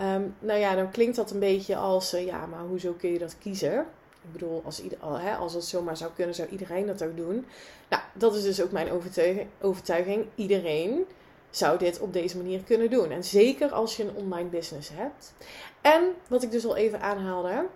Um, 0.00 0.34
nou 0.38 0.58
ja, 0.58 0.74
dan 0.74 0.90
klinkt 0.90 1.16
dat 1.16 1.30
een 1.30 1.38
beetje 1.38 1.76
als, 1.76 2.14
uh, 2.14 2.26
ja, 2.26 2.46
maar 2.46 2.60
hoezo 2.60 2.92
kun 2.92 3.12
je 3.12 3.18
dat 3.18 3.38
kiezen? 3.38 3.78
Ik 4.22 4.32
bedoel, 4.32 4.62
als, 4.64 4.82
ieder, 4.82 4.98
hè, 5.02 5.34
als 5.34 5.54
het 5.54 5.64
zomaar 5.64 5.96
zou 5.96 6.10
kunnen, 6.14 6.34
zou 6.34 6.48
iedereen 6.48 6.86
dat 6.86 7.02
ook 7.02 7.16
doen. 7.16 7.46
Nou, 7.88 8.02
dat 8.12 8.34
is 8.34 8.42
dus 8.42 8.62
ook 8.62 8.70
mijn 8.70 8.90
overtuiging. 8.90 9.48
overtuiging. 9.60 10.26
Iedereen 10.34 11.04
zou 11.50 11.78
dit 11.78 12.00
op 12.00 12.12
deze 12.12 12.36
manier 12.36 12.62
kunnen 12.62 12.90
doen. 12.90 13.10
En 13.10 13.24
zeker 13.24 13.72
als 13.72 13.96
je 13.96 14.02
een 14.02 14.16
online 14.16 14.48
business 14.48 14.90
hebt. 14.94 15.32
En 15.80 16.02
wat 16.28 16.42
ik 16.42 16.50
dus 16.50 16.66
al 16.66 16.76
even 16.76 17.00
aanhaalde, 17.00 17.66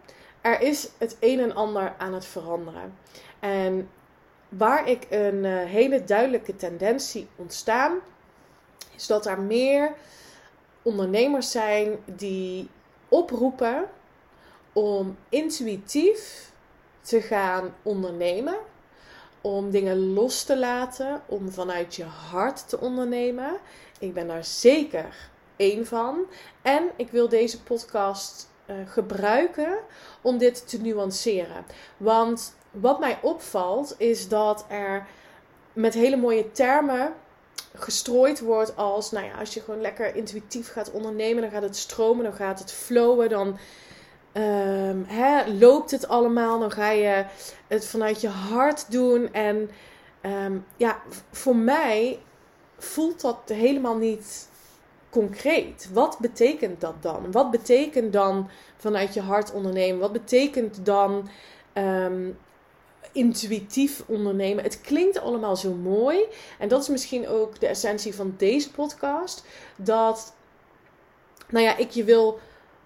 er 0.46 0.60
is 0.60 0.88
het 0.98 1.16
een 1.20 1.40
en 1.40 1.54
ander 1.54 1.94
aan 1.98 2.14
het 2.14 2.26
veranderen. 2.26 2.94
En 3.40 3.90
waar 4.48 4.88
ik 4.88 5.06
een 5.10 5.44
uh, 5.44 5.64
hele 5.64 6.04
duidelijke 6.04 6.56
tendentie 6.56 7.28
ontstaan, 7.36 7.98
is 8.96 9.06
dat 9.06 9.26
er 9.26 9.40
meer 9.40 9.92
ondernemers 10.82 11.50
zijn 11.50 11.98
die 12.04 12.68
oproepen 13.08 13.88
om 14.72 15.16
intuïtief 15.28 16.52
te 17.00 17.20
gaan 17.20 17.74
ondernemen. 17.82 18.56
Om 19.40 19.70
dingen 19.70 20.12
los 20.12 20.42
te 20.42 20.58
laten. 20.58 21.22
Om 21.26 21.50
vanuit 21.50 21.94
je 21.94 22.04
hart 22.04 22.68
te 22.68 22.80
ondernemen. 22.80 23.56
Ik 23.98 24.14
ben 24.14 24.26
daar 24.26 24.44
zeker 24.44 25.30
één 25.56 25.86
van. 25.86 26.24
En 26.62 26.90
ik 26.96 27.10
wil 27.10 27.28
deze 27.28 27.62
podcast 27.62 28.48
uh, 28.66 28.76
gebruiken 28.86 29.78
om 30.20 30.38
dit 30.38 30.68
te 30.68 30.80
nuanceren. 30.80 31.64
Want 31.96 32.54
wat 32.70 33.00
mij 33.00 33.18
opvalt 33.22 33.94
is 33.98 34.28
dat 34.28 34.64
er 34.68 35.06
met 35.72 35.94
hele 35.94 36.16
mooie 36.16 36.52
termen 36.52 37.14
gestrooid 37.74 38.40
wordt 38.40 38.76
als, 38.76 39.10
nou 39.10 39.26
ja, 39.26 39.38
als 39.38 39.54
je 39.54 39.60
gewoon 39.60 39.80
lekker 39.80 40.14
intuïtief 40.14 40.72
gaat 40.72 40.90
ondernemen, 40.90 41.42
dan 41.42 41.50
gaat 41.50 41.62
het 41.62 41.76
stromen, 41.76 42.24
dan 42.24 42.32
gaat 42.32 42.58
het 42.58 42.72
flowen, 42.72 43.28
dan 43.28 43.58
hè, 45.06 45.50
loopt 45.52 45.90
het 45.90 46.08
allemaal, 46.08 46.58
dan 46.58 46.70
ga 46.70 46.90
je 46.90 47.24
het 47.66 47.86
vanuit 47.86 48.20
je 48.20 48.28
hart 48.28 48.90
doen. 48.90 49.32
En 49.32 49.70
um, 50.22 50.64
ja, 50.76 51.00
voor 51.30 51.56
mij 51.56 52.18
voelt 52.78 53.20
dat 53.20 53.38
helemaal 53.46 53.96
niet 53.96 54.48
concreet. 55.16 55.88
Wat 55.92 56.18
betekent 56.18 56.80
dat 56.80 57.02
dan? 57.02 57.32
Wat 57.32 57.50
betekent 57.50 58.12
dan 58.12 58.48
vanuit 58.76 59.14
je 59.14 59.20
hart 59.20 59.52
ondernemen? 59.52 60.00
Wat 60.00 60.12
betekent 60.12 60.84
dan 60.84 61.28
um, 61.74 62.38
intuïtief 63.12 64.02
ondernemen? 64.06 64.64
Het 64.64 64.80
klinkt 64.80 65.20
allemaal 65.20 65.56
zo 65.56 65.72
mooi. 65.72 66.24
En 66.58 66.68
dat 66.68 66.82
is 66.82 66.88
misschien 66.88 67.28
ook 67.28 67.60
de 67.60 67.66
essentie 67.66 68.14
van 68.14 68.34
deze 68.36 68.70
podcast. 68.70 69.44
Dat, 69.76 70.34
nou 71.48 71.64
ja, 71.64 71.76
ik 71.76 71.90
je 71.90 72.04
wil 72.04 72.38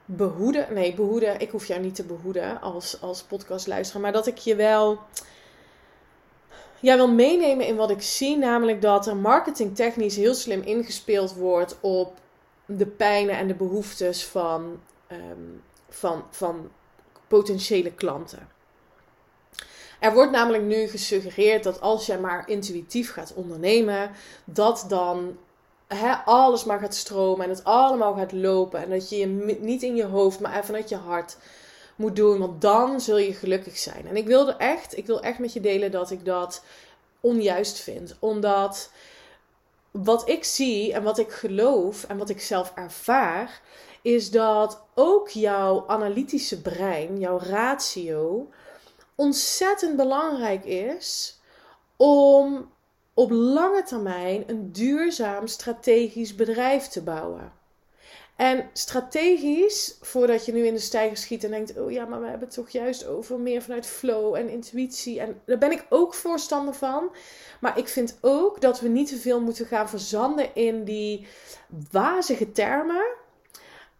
behoeden. 0.04 0.66
Nee, 0.74 0.94
behoeden. 0.94 1.40
Ik 1.40 1.50
hoef 1.50 1.66
jou 1.66 1.80
niet 1.80 1.94
te 1.94 2.04
behoeden 2.04 2.60
als, 2.60 3.00
als 3.00 3.22
podcastluisteraar. 3.22 4.02
Maar 4.02 4.12
dat 4.12 4.26
ik 4.26 4.38
je 4.38 4.56
wel. 4.56 4.98
Ja, 6.80 6.96
wil 6.96 7.08
meenemen 7.08 7.66
in 7.66 7.76
wat 7.76 7.90
ik 7.90 8.02
zie. 8.02 8.36
Namelijk 8.36 8.82
dat 8.82 9.06
er 9.06 9.16
marketingtechnisch 9.16 10.16
heel 10.16 10.34
slim 10.34 10.62
ingespeeld 10.62 11.34
wordt 11.34 11.76
op 11.80 12.18
de 12.66 12.86
pijnen 12.86 13.36
en 13.36 13.46
de 13.46 13.54
behoeftes 13.54 14.24
van, 14.24 14.80
um, 15.12 15.62
van, 15.88 16.24
van 16.30 16.70
potentiële 17.28 17.92
klanten. 17.92 18.48
Er 20.00 20.12
wordt 20.12 20.30
namelijk 20.32 20.62
nu 20.62 20.86
gesuggereerd 20.86 21.62
dat 21.62 21.80
als 21.80 22.06
jij 22.06 22.18
maar 22.18 22.48
intuïtief 22.48 23.12
gaat 23.12 23.34
ondernemen, 23.34 24.10
dat 24.44 24.84
dan 24.88 25.36
alles 26.24 26.64
maar 26.64 26.78
gaat 26.78 26.94
stromen 26.94 27.44
en 27.44 27.50
het 27.50 27.64
allemaal 27.64 28.14
gaat 28.14 28.32
lopen. 28.32 28.82
En 28.82 28.90
dat 28.90 29.08
je 29.08 29.18
je 29.18 29.26
niet 29.60 29.82
in 29.82 29.96
je 29.96 30.04
hoofd, 30.04 30.40
maar 30.40 30.64
vanuit 30.64 30.88
je 30.88 30.96
hart 30.96 31.36
moet 32.00 32.16
doen. 32.16 32.38
Want 32.38 32.60
dan 32.60 33.00
zul 33.00 33.18
je 33.18 33.34
gelukkig 33.34 33.78
zijn. 33.78 34.06
En 34.06 34.16
ik 34.16 34.26
wilde 34.26 34.52
echt, 34.52 34.96
ik 34.96 35.06
wil 35.06 35.20
echt 35.20 35.38
met 35.38 35.52
je 35.52 35.60
delen 35.60 35.90
dat 35.90 36.10
ik 36.10 36.24
dat 36.24 36.64
onjuist 37.20 37.80
vind. 37.80 38.16
Omdat 38.18 38.90
wat 39.90 40.28
ik 40.28 40.44
zie 40.44 40.92
en 40.92 41.02
wat 41.02 41.18
ik 41.18 41.30
geloof 41.30 42.04
en 42.04 42.16
wat 42.16 42.28
ik 42.28 42.40
zelf 42.40 42.72
ervaar, 42.74 43.60
is 44.02 44.30
dat 44.30 44.82
ook 44.94 45.28
jouw 45.28 45.84
analytische 45.86 46.60
brein, 46.60 47.18
jouw 47.18 47.38
ratio, 47.38 48.48
ontzettend 49.14 49.96
belangrijk 49.96 50.64
is 50.64 51.38
om 51.96 52.70
op 53.14 53.30
lange 53.30 53.82
termijn 53.82 54.44
een 54.46 54.72
duurzaam 54.72 55.46
strategisch 55.46 56.34
bedrijf 56.34 56.86
te 56.86 57.02
bouwen. 57.02 57.59
En 58.40 58.70
strategisch, 58.72 59.96
voordat 60.00 60.44
je 60.44 60.52
nu 60.52 60.66
in 60.66 60.74
de 60.74 60.80
stijger 60.80 61.16
schiet 61.16 61.44
en 61.44 61.50
denkt: 61.50 61.78
oh 61.78 61.90
ja, 61.90 62.04
maar 62.04 62.20
we 62.20 62.28
hebben 62.28 62.46
het 62.46 62.56
toch 62.56 62.68
juist 62.68 63.06
over 63.06 63.38
meer 63.38 63.62
vanuit 63.62 63.86
flow 63.86 64.34
en 64.34 64.48
intuïtie. 64.48 65.20
En 65.20 65.40
daar 65.44 65.58
ben 65.58 65.72
ik 65.72 65.86
ook 65.88 66.14
voorstander 66.14 66.74
van. 66.74 67.10
Maar 67.60 67.78
ik 67.78 67.88
vind 67.88 68.18
ook 68.20 68.60
dat 68.60 68.80
we 68.80 68.88
niet 68.88 69.08
te 69.08 69.16
veel 69.16 69.40
moeten 69.40 69.66
gaan 69.66 69.88
verzanden 69.88 70.54
in 70.54 70.84
die 70.84 71.26
wazige 71.90 72.52
termen. 72.52 73.04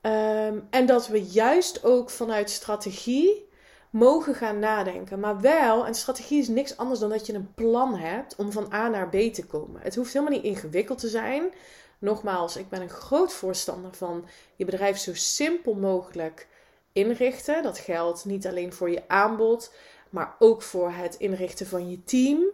Ehm, 0.01 0.59
en 0.71 0.87
dat 0.87 1.09
we 1.09 1.23
juist 1.23 1.85
ook 1.85 2.11
vanuit 2.11 2.51
strategie 2.51 3.49
mogen 3.91 4.35
gaan 4.35 4.59
nadenken. 4.59 5.21
Maar 5.21 5.41
wel, 5.41 5.87
en 5.87 5.95
strategie 5.95 6.41
is 6.41 6.49
niks 6.49 6.77
anders 6.77 7.01
dan 7.01 7.11
dat 7.11 7.27
je 7.27 7.35
een 7.35 7.55
plan 7.55 7.97
hebt 7.97 8.37
om 8.37 8.53
van 8.53 8.73
A 8.73 8.89
naar 8.89 9.09
B 9.09 9.17
te 9.33 9.47
komen. 9.47 9.81
Het 9.81 9.95
hoeft 9.95 10.13
helemaal 10.13 10.35
niet 10.35 10.45
ingewikkeld 10.45 10.99
te 10.99 11.09
zijn. 11.09 11.53
Nogmaals, 12.01 12.57
ik 12.57 12.69
ben 12.69 12.81
een 12.81 12.89
groot 12.89 13.33
voorstander 13.33 13.95
van 13.95 14.25
je 14.57 14.65
bedrijf 14.65 14.99
zo 14.99 15.15
simpel 15.15 15.75
mogelijk 15.75 16.47
inrichten. 16.93 17.63
Dat 17.63 17.79
geldt 17.79 18.25
niet 18.25 18.47
alleen 18.47 18.73
voor 18.73 18.91
je 18.91 19.03
aanbod, 19.09 19.73
maar 20.11 20.35
ook 20.39 20.63
voor 20.63 20.91
het 20.91 21.15
inrichten 21.15 21.67
van 21.67 21.91
je 21.91 22.05
team. 22.05 22.45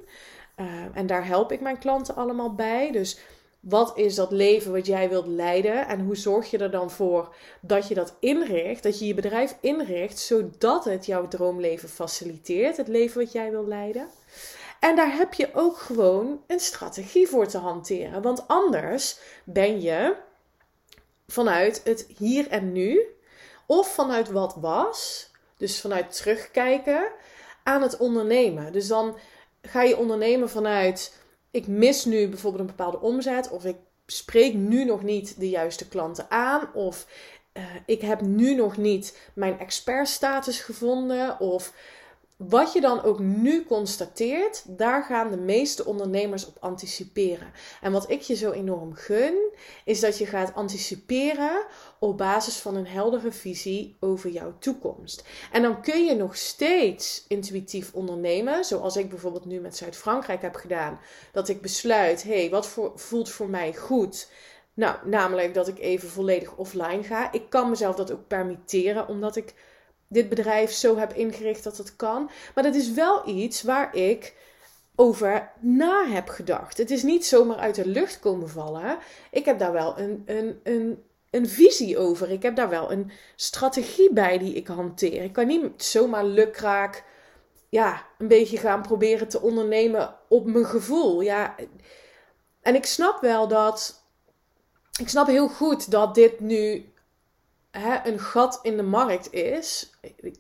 Uh, 0.57 0.67
en 0.95 1.07
daar 1.07 1.27
help 1.27 1.53
ik 1.53 1.61
mijn 1.61 1.79
klanten 1.79 2.15
allemaal 2.15 2.55
bij. 2.55 2.93
Dus 2.93 3.19
wat 3.61 3.99
is 3.99 4.15
dat 4.15 4.31
leven 4.31 4.73
wat 4.73 4.87
jij 4.87 5.09
wilt 5.09 5.27
leiden? 5.27 5.87
En 5.87 6.01
hoe 6.01 6.17
zorg 6.17 6.51
je 6.51 6.59
er 6.59 6.71
dan 6.71 6.91
voor 6.91 7.35
dat 7.61 7.89
je 7.89 7.95
dat 7.95 8.17
inricht, 8.21 8.83
dat 8.83 8.99
je 8.99 9.07
je 9.07 9.15
bedrijf 9.15 9.57
inricht, 9.61 10.19
zodat 10.19 10.85
het 10.85 11.07
jouw 11.07 11.29
droomleven 11.29 11.89
faciliteert, 11.89 12.77
het 12.77 12.89
leven 12.89 13.21
wat 13.21 13.33
jij 13.33 13.51
wilt 13.51 13.67
leiden? 13.67 14.09
En 14.81 14.97
daar 14.97 15.17
heb 15.17 15.35
je 15.35 15.55
ook 15.55 15.79
gewoon 15.79 16.43
een 16.47 16.61
strategie 16.61 17.29
voor 17.29 17.47
te 17.47 17.59
hanteren. 17.59 18.23
Want 18.23 18.49
anders 18.49 19.19
ben 19.45 19.81
je 19.81 20.17
vanuit 21.27 21.81
het 21.85 22.07
hier 22.19 22.49
en 22.49 22.73
nu, 22.73 23.07
of 23.67 23.95
vanuit 23.95 24.31
wat 24.31 24.55
was, 24.61 25.31
dus 25.57 25.81
vanuit 25.81 26.17
terugkijken, 26.17 27.11
aan 27.63 27.83
het 27.83 27.97
ondernemen. 27.97 28.73
Dus 28.73 28.87
dan 28.87 29.17
ga 29.63 29.83
je 29.83 29.97
ondernemen 29.97 30.51
vanuit 30.51 31.25
ik 31.51 31.67
mis 31.67 32.05
nu 32.05 32.29
bijvoorbeeld 32.29 32.63
een 32.63 32.77
bepaalde 32.77 33.01
omzet, 33.01 33.51
of 33.51 33.65
ik 33.65 33.77
spreek 34.07 34.55
nu 34.55 34.85
nog 34.85 35.03
niet 35.03 35.41
de 35.41 35.49
juiste 35.49 35.89
klanten 35.89 36.27
aan, 36.31 36.75
of 36.75 37.07
uh, 37.53 37.65
ik 37.87 38.01
heb 38.01 38.21
nu 38.21 38.55
nog 38.55 38.77
niet 38.77 39.19
mijn 39.35 39.59
expertstatus 39.59 40.61
gevonden, 40.61 41.41
of 41.41 41.73
wat 42.37 42.73
je 42.73 42.81
dan 42.81 43.03
ook 43.03 43.19
nu 43.19 43.65
constateert, 43.65 44.65
daar 44.77 45.05
gaan 45.05 45.31
de 45.31 45.37
meeste 45.37 45.85
ondernemers 45.85 46.47
op 46.47 46.57
anticiperen. 46.61 47.53
En 47.81 47.93
wat 47.93 48.11
ik 48.11 48.21
je 48.21 48.35
zo 48.35 48.51
enorm 48.51 48.95
gun, 48.95 49.53
is 49.85 50.01
dat 50.01 50.19
je 50.19 50.27
gaat 50.27 50.55
anticiperen 50.55 51.67
op 51.99 52.19
basis 52.19 52.57
van 52.57 52.77
een 52.77 52.87
heldere 52.87 53.33
visie 53.33 53.97
over 54.01 54.31
jouw 54.31 54.55
toekomst. 54.59 55.25
En 55.53 55.63
dan 55.63 55.83
kun 55.83 56.05
je 56.05 56.15
nog 56.15 56.37
steeds 56.37 57.25
intuïtief 57.29 57.93
ondernemen, 57.95 58.65
zoals 58.65 58.97
ik 58.97 59.09
bijvoorbeeld 59.09 59.45
nu 59.45 59.61
met 59.61 59.77
Zuid-Frankrijk 59.77 60.43
heb 60.43 60.55
gedaan. 60.55 61.01
Dat 61.33 61.49
ik 61.49 61.61
besluit, 61.61 62.23
hé, 62.23 62.41
hey, 62.41 62.51
wat 62.51 62.79
voelt 62.95 63.31
voor 63.31 63.49
mij 63.49 63.75
goed? 63.75 64.31
Nou, 64.75 64.97
namelijk 65.09 65.55
dat 65.55 65.69
ik 65.69 65.79
even 65.79 66.09
volledig 66.09 66.57
offline 66.57 67.03
ga. 67.03 67.33
Ik 67.33 67.51
kan 67.51 67.71
mezelf 67.71 67.97
dat 67.97 68.13
ook 68.13 68.27
permitteren, 68.27 69.09
omdat 69.09 69.37
ik 69.37 69.55
dit 70.09 70.29
bedrijf 70.29 70.71
zo 70.71 70.97
heb 70.97 71.13
ingericht 71.13 71.65
dat 71.65 71.77
het 71.77 71.97
kan. 71.97 72.31
Maar 72.55 72.65
dat 72.65 72.75
is 72.75 72.93
wel 72.93 73.29
iets 73.29 73.63
waar 73.63 73.97
ik 73.97 74.35
over 74.95 75.51
na 75.61 76.07
heb 76.07 76.29
gedacht. 76.29 76.79
Het 76.79 76.91
is 76.91 77.03
niet 77.03 77.27
zomaar 77.27 77.57
uit 77.57 77.75
de 77.75 77.87
lucht 77.87 78.21
komen 78.21 78.49
vallen. 78.49 78.99
Ik 79.31 79.45
heb 79.45 79.59
daar 79.59 79.73
wel 79.73 79.99
een, 79.99 80.23
een, 80.27 80.61
een, 80.63 81.03
een 81.31 81.49
visie 81.49 81.99
over. 81.99 82.31
Ik 82.31 82.43
heb 82.43 82.57
daar 82.57 82.69
wel 82.69 82.93
een 82.93 83.11
strategie 83.37 84.13
bij 84.13 84.39
die 84.39 84.55
ik 84.55 84.67
hanteer. 84.67 85.23
Ik 85.23 85.33
kan 85.33 85.47
niet 85.47 85.83
zomaar 85.83 86.25
lukraak 86.25 87.05
ja, 87.69 88.07
een 88.19 88.29
beetje 88.29 88.59
gaan 88.59 88.83
proberen 88.83 89.29
te 89.29 89.41
ondernemen 89.41 90.15
op 90.29 90.47
mijn 90.47 90.67
gevoel. 90.67 91.21
Ja, 91.21 91.55
en 92.63 92.75
ik 92.75 92.87
snap 92.87 93.21
wel 93.21 93.49
dat. 93.49 94.05
Ik 95.01 95.09
snap 95.09 95.27
heel 95.27 95.49
goed 95.49 95.91
dat 95.91 96.15
dit 96.15 96.41
nu 96.41 96.93
hè, 97.79 98.11
een 98.11 98.19
gat 98.19 98.59
in 98.63 98.77
de 98.77 98.83
markt 98.83 99.33
is. 99.33 99.91
Ik, 100.21 100.37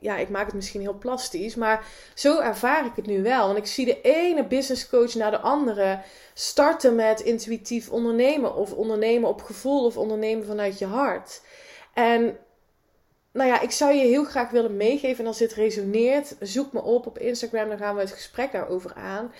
ja, 0.00 0.16
ik 0.16 0.28
maak 0.28 0.46
het 0.46 0.54
misschien 0.54 0.80
heel 0.80 0.98
plastisch, 0.98 1.54
maar 1.54 1.86
zo 2.14 2.40
ervaar 2.40 2.86
ik 2.86 2.96
het 2.96 3.06
nu 3.06 3.22
wel. 3.22 3.46
Want 3.46 3.58
ik 3.58 3.66
zie 3.66 3.84
de 3.84 4.00
ene 4.00 4.46
business 4.46 4.88
coach 4.88 5.14
naar 5.14 5.30
de 5.30 5.40
andere 5.40 6.00
starten 6.34 6.94
met 6.94 7.20
intuïtief 7.20 7.90
ondernemen, 7.90 8.54
of 8.54 8.72
ondernemen 8.72 9.28
op 9.28 9.42
gevoel, 9.42 9.84
of 9.84 9.96
ondernemen 9.96 10.46
vanuit 10.46 10.78
je 10.78 10.86
hart. 10.86 11.42
En 11.94 12.38
nou 13.32 13.48
ja, 13.48 13.60
ik 13.60 13.70
zou 13.70 13.94
je 13.94 14.04
heel 14.04 14.24
graag 14.24 14.50
willen 14.50 14.76
meegeven. 14.76 15.18
En 15.18 15.26
als 15.26 15.38
dit 15.38 15.52
resoneert, 15.52 16.36
zoek 16.40 16.72
me 16.72 16.82
op 16.82 17.06
op 17.06 17.18
Instagram, 17.18 17.68
dan 17.68 17.78
gaan 17.78 17.94
we 17.94 18.00
het 18.00 18.12
gesprek 18.12 18.52
daarover 18.52 18.94
aan. 18.94 19.32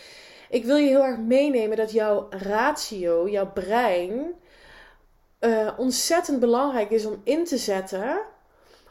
Ik 0.50 0.64
wil 0.64 0.76
je 0.76 0.88
heel 0.88 1.04
erg 1.04 1.18
meenemen 1.18 1.76
dat 1.76 1.92
jouw 1.92 2.26
ratio, 2.30 3.28
jouw 3.28 3.52
brein 3.52 4.35
uh, 5.40 5.72
ontzettend 5.77 6.40
belangrijk 6.40 6.90
is 6.90 7.07
om 7.07 7.20
in 7.25 7.44
te 7.44 7.57
zetten 7.57 8.20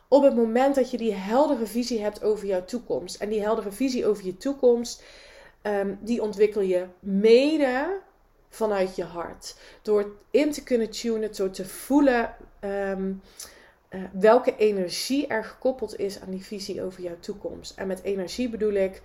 op 0.08 0.24
het 0.24 0.36
moment 0.36 0.76
dat 0.76 0.92
je 0.92 0.98
die 0.98 1.14
heldere 1.14 1.66
visie 1.66 2.02
hebt 2.02 2.24
over 2.24 2.48
jouw 2.48 2.66
toekomst. 2.66 3.16
En 3.16 3.30
die 3.30 3.42
heldere 3.42 3.72
visie 3.72 4.06
over 4.06 4.26
je 4.26 4.38
toekomst, 4.38 5.04
um, 5.64 6.00
die 6.02 6.22
ontwikkel 6.22 6.62
je 6.62 6.86
mede 7.00 8.02
vanuit 8.50 8.96
je 8.96 9.04
hart. 9.04 9.56
Door 9.82 10.16
in 10.32 10.52
te 10.52 10.64
kunnen 10.64 10.90
tunen, 10.90 11.36
door 11.36 11.50
te 11.50 11.66
voelen 11.66 12.36
um, 12.62 13.22
uh, 13.90 14.04
welke 14.12 14.56
energie 14.56 15.28
er 15.28 15.44
gekoppeld 15.44 16.00
is 16.00 16.22
aan 16.22 16.32
die 16.32 16.46
visie 16.46 16.84
over 16.84 17.02
jouw 17.02 17.20
toekomst. 17.20 17.78
En 17.78 17.88
met 17.88 18.04
energie 18.04 18.50
bedoel 18.50 18.74
ik 18.74 19.02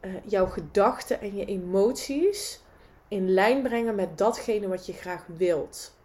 uh, 0.00 0.10
jouw 0.24 0.46
gedachten 0.46 1.20
en 1.20 1.36
je 1.36 1.44
emoties 1.44 2.60
in 3.08 3.30
lijn 3.30 3.62
brengen 3.62 3.94
met 3.94 4.18
datgene 4.18 4.68
wat 4.68 4.86
je 4.86 4.92
graag 4.92 5.24
wilt. 5.36 5.96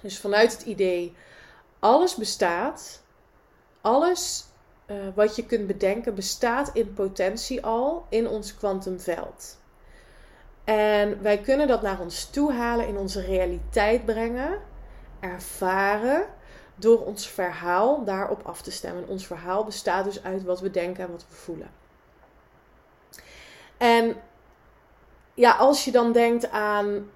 Dus 0.00 0.18
vanuit 0.18 0.52
het 0.52 0.62
idee, 0.62 1.16
alles 1.78 2.14
bestaat, 2.14 3.02
alles 3.80 4.44
uh, 4.86 4.96
wat 5.14 5.36
je 5.36 5.46
kunt 5.46 5.66
bedenken 5.66 6.14
bestaat 6.14 6.70
in 6.72 6.92
potentie 6.94 7.64
al 7.64 8.06
in 8.08 8.28
ons 8.28 8.56
kwantumveld. 8.56 9.58
En 10.64 11.22
wij 11.22 11.38
kunnen 11.38 11.68
dat 11.68 11.82
naar 11.82 12.00
ons 12.00 12.30
toe 12.30 12.52
halen, 12.52 12.86
in 12.86 12.96
onze 12.96 13.20
realiteit 13.20 14.04
brengen, 14.04 14.60
ervaren, 15.20 16.26
door 16.74 17.04
ons 17.04 17.28
verhaal 17.28 18.04
daarop 18.04 18.42
af 18.42 18.62
te 18.62 18.70
stemmen. 18.70 19.08
Ons 19.08 19.26
verhaal 19.26 19.64
bestaat 19.64 20.04
dus 20.04 20.22
uit 20.22 20.42
wat 20.42 20.60
we 20.60 20.70
denken 20.70 21.04
en 21.04 21.10
wat 21.10 21.26
we 21.28 21.34
voelen. 21.34 21.70
En 23.76 24.16
ja, 25.34 25.56
als 25.56 25.84
je 25.84 25.90
dan 25.90 26.12
denkt 26.12 26.50
aan 26.50 27.10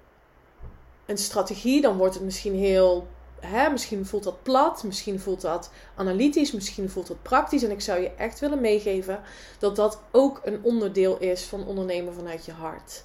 een 1.05 1.17
strategie, 1.17 1.81
dan 1.81 1.97
wordt 1.97 2.13
het 2.13 2.23
misschien 2.23 2.55
heel. 2.55 3.07
Hè, 3.39 3.69
misschien 3.69 4.05
voelt 4.05 4.23
dat 4.23 4.43
plat, 4.43 4.83
misschien 4.83 5.19
voelt 5.19 5.41
dat 5.41 5.71
analytisch, 5.95 6.51
misschien 6.51 6.89
voelt 6.89 7.07
dat 7.07 7.21
praktisch. 7.21 7.63
En 7.63 7.71
ik 7.71 7.81
zou 7.81 8.01
je 8.01 8.11
echt 8.17 8.39
willen 8.39 8.61
meegeven 8.61 9.21
dat 9.59 9.75
dat 9.75 9.99
ook 10.11 10.41
een 10.43 10.59
onderdeel 10.61 11.17
is 11.17 11.43
van 11.43 11.65
ondernemen 11.67 12.13
vanuit 12.13 12.45
je 12.45 12.51
hart. 12.51 13.03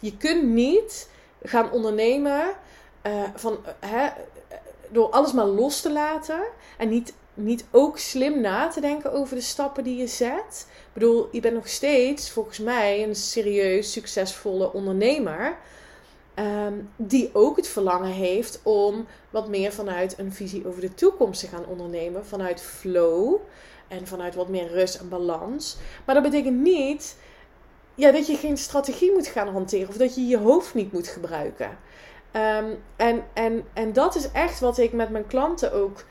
Je 0.00 0.16
kunt 0.16 0.42
niet 0.42 1.08
gaan 1.42 1.70
ondernemen 1.70 2.54
uh, 3.06 3.22
van, 3.34 3.58
hè, 3.80 4.08
door 4.88 5.10
alles 5.10 5.32
maar 5.32 5.46
los 5.46 5.80
te 5.80 5.92
laten 5.92 6.40
en 6.78 6.88
niet, 6.88 7.14
niet 7.34 7.64
ook 7.70 7.98
slim 7.98 8.40
na 8.40 8.68
te 8.68 8.80
denken 8.80 9.12
over 9.12 9.36
de 9.36 9.42
stappen 9.42 9.84
die 9.84 9.96
je 9.96 10.06
zet. 10.06 10.66
Ik 10.68 10.92
bedoel, 10.92 11.28
je 11.32 11.40
bent 11.40 11.54
nog 11.54 11.68
steeds 11.68 12.30
volgens 12.30 12.58
mij 12.58 13.02
een 13.02 13.14
serieus, 13.14 13.92
succesvolle 13.92 14.72
ondernemer. 14.72 15.58
Um, 16.38 16.90
die 16.96 17.30
ook 17.32 17.56
het 17.56 17.68
verlangen 17.68 18.10
heeft 18.10 18.60
om 18.62 19.06
wat 19.30 19.48
meer 19.48 19.72
vanuit 19.72 20.18
een 20.18 20.32
visie 20.32 20.66
over 20.66 20.80
de 20.80 20.94
toekomst 20.94 21.40
te 21.40 21.46
gaan 21.46 21.66
ondernemen. 21.66 22.26
Vanuit 22.26 22.62
flow 22.62 23.36
en 23.88 24.06
vanuit 24.06 24.34
wat 24.34 24.48
meer 24.48 24.68
rust 24.68 24.94
en 24.94 25.08
balans. 25.08 25.76
Maar 26.04 26.14
dat 26.14 26.24
betekent 26.24 26.60
niet 26.60 27.16
ja, 27.94 28.10
dat 28.12 28.26
je 28.26 28.36
geen 28.36 28.56
strategie 28.56 29.12
moet 29.12 29.26
gaan 29.26 29.48
hanteren 29.48 29.88
of 29.88 29.96
dat 29.96 30.14
je 30.14 30.26
je 30.26 30.38
hoofd 30.38 30.74
niet 30.74 30.92
moet 30.92 31.08
gebruiken. 31.08 31.78
Um, 32.32 32.78
en, 32.96 33.24
en, 33.32 33.64
en 33.72 33.92
dat 33.92 34.14
is 34.14 34.30
echt 34.30 34.60
wat 34.60 34.78
ik 34.78 34.92
met 34.92 35.10
mijn 35.10 35.26
klanten 35.26 35.72
ook. 35.72 36.04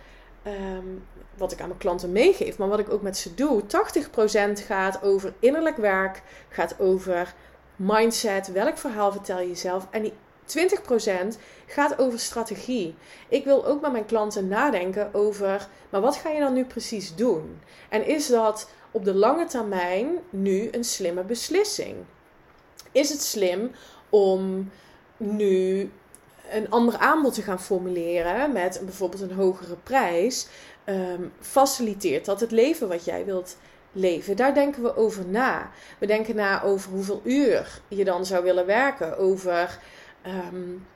Um, 0.48 1.04
wat 1.38 1.52
ik 1.52 1.62
aan 1.62 1.68
mijn 1.68 1.80
klanten 1.80 2.12
meegeef, 2.12 2.58
maar 2.58 2.68
wat 2.68 2.80
ik 2.80 2.90
ook 2.90 3.02
met 3.02 3.18
ze 3.18 3.34
doe. 3.34 3.62
80% 3.64 4.66
gaat 4.66 5.04
over 5.04 5.34
innerlijk 5.40 5.78
werk, 5.78 6.22
gaat 6.50 6.80
over 6.80 7.34
mindset, 7.76 8.52
welk 8.52 8.78
verhaal 8.78 9.12
vertel 9.12 9.40
je 9.40 9.48
jezelf. 9.48 9.88
En 9.92 10.02
die 10.02 10.14
20% 10.46 11.38
gaat 11.68 12.00
over 12.00 12.20
strategie. 12.20 12.96
Ik 13.30 13.44
wil 13.44 13.66
ook 13.66 13.82
met 13.82 13.92
mijn 13.92 14.06
klanten 14.06 14.48
nadenken 14.48 15.14
over, 15.14 15.68
maar 15.90 16.02
wat 16.02 16.16
ga 16.16 16.30
je 16.30 16.40
dan 16.40 16.54
nu 16.54 16.66
precies 16.66 17.16
doen? 17.16 17.60
En 17.90 18.08
is 18.08 18.28
dat 18.28 18.70
op 18.92 19.06
de 19.06 19.14
lange 19.14 19.46
termijn 19.46 20.08
nu 20.30 20.68
een 20.72 20.84
slimme 20.84 21.24
beslissing? 21.24 21.96
Is 22.92 23.10
het 23.10 23.22
slim 23.22 23.72
om 24.10 24.72
nu 25.18 25.92
een 26.50 26.70
ander 26.70 26.98
aanbod 26.98 27.34
te 27.34 27.42
gaan 27.42 27.62
formuleren 27.62 28.52
met 28.52 28.82
bijvoorbeeld 28.84 29.22
een 29.22 29.36
hogere 29.36 29.76
prijs? 29.84 30.48
Um, 30.86 31.34
faciliteert 31.40 32.26
dat 32.26 32.40
het 32.40 32.52
leven 32.52 32.88
wat 32.88 33.06
jij 33.06 33.26
wilt 33.26 33.58
leven. 33.95 34.36
Daar 34.36 34.53
denken 34.53 34.84
we 34.84 34.95
over 34.95 35.25
na. 35.25 35.71
We 35.97 36.05
denken 36.05 36.36
na 36.36 36.63
over 36.63 36.91
hoeveel 36.91 37.21
uur 37.23 37.81
je 37.88 38.03
dan 38.03 38.25
zou 38.25 38.43
willen 38.43 38.65
werken, 38.65 39.17
over 39.17 39.79
um, 40.27 40.88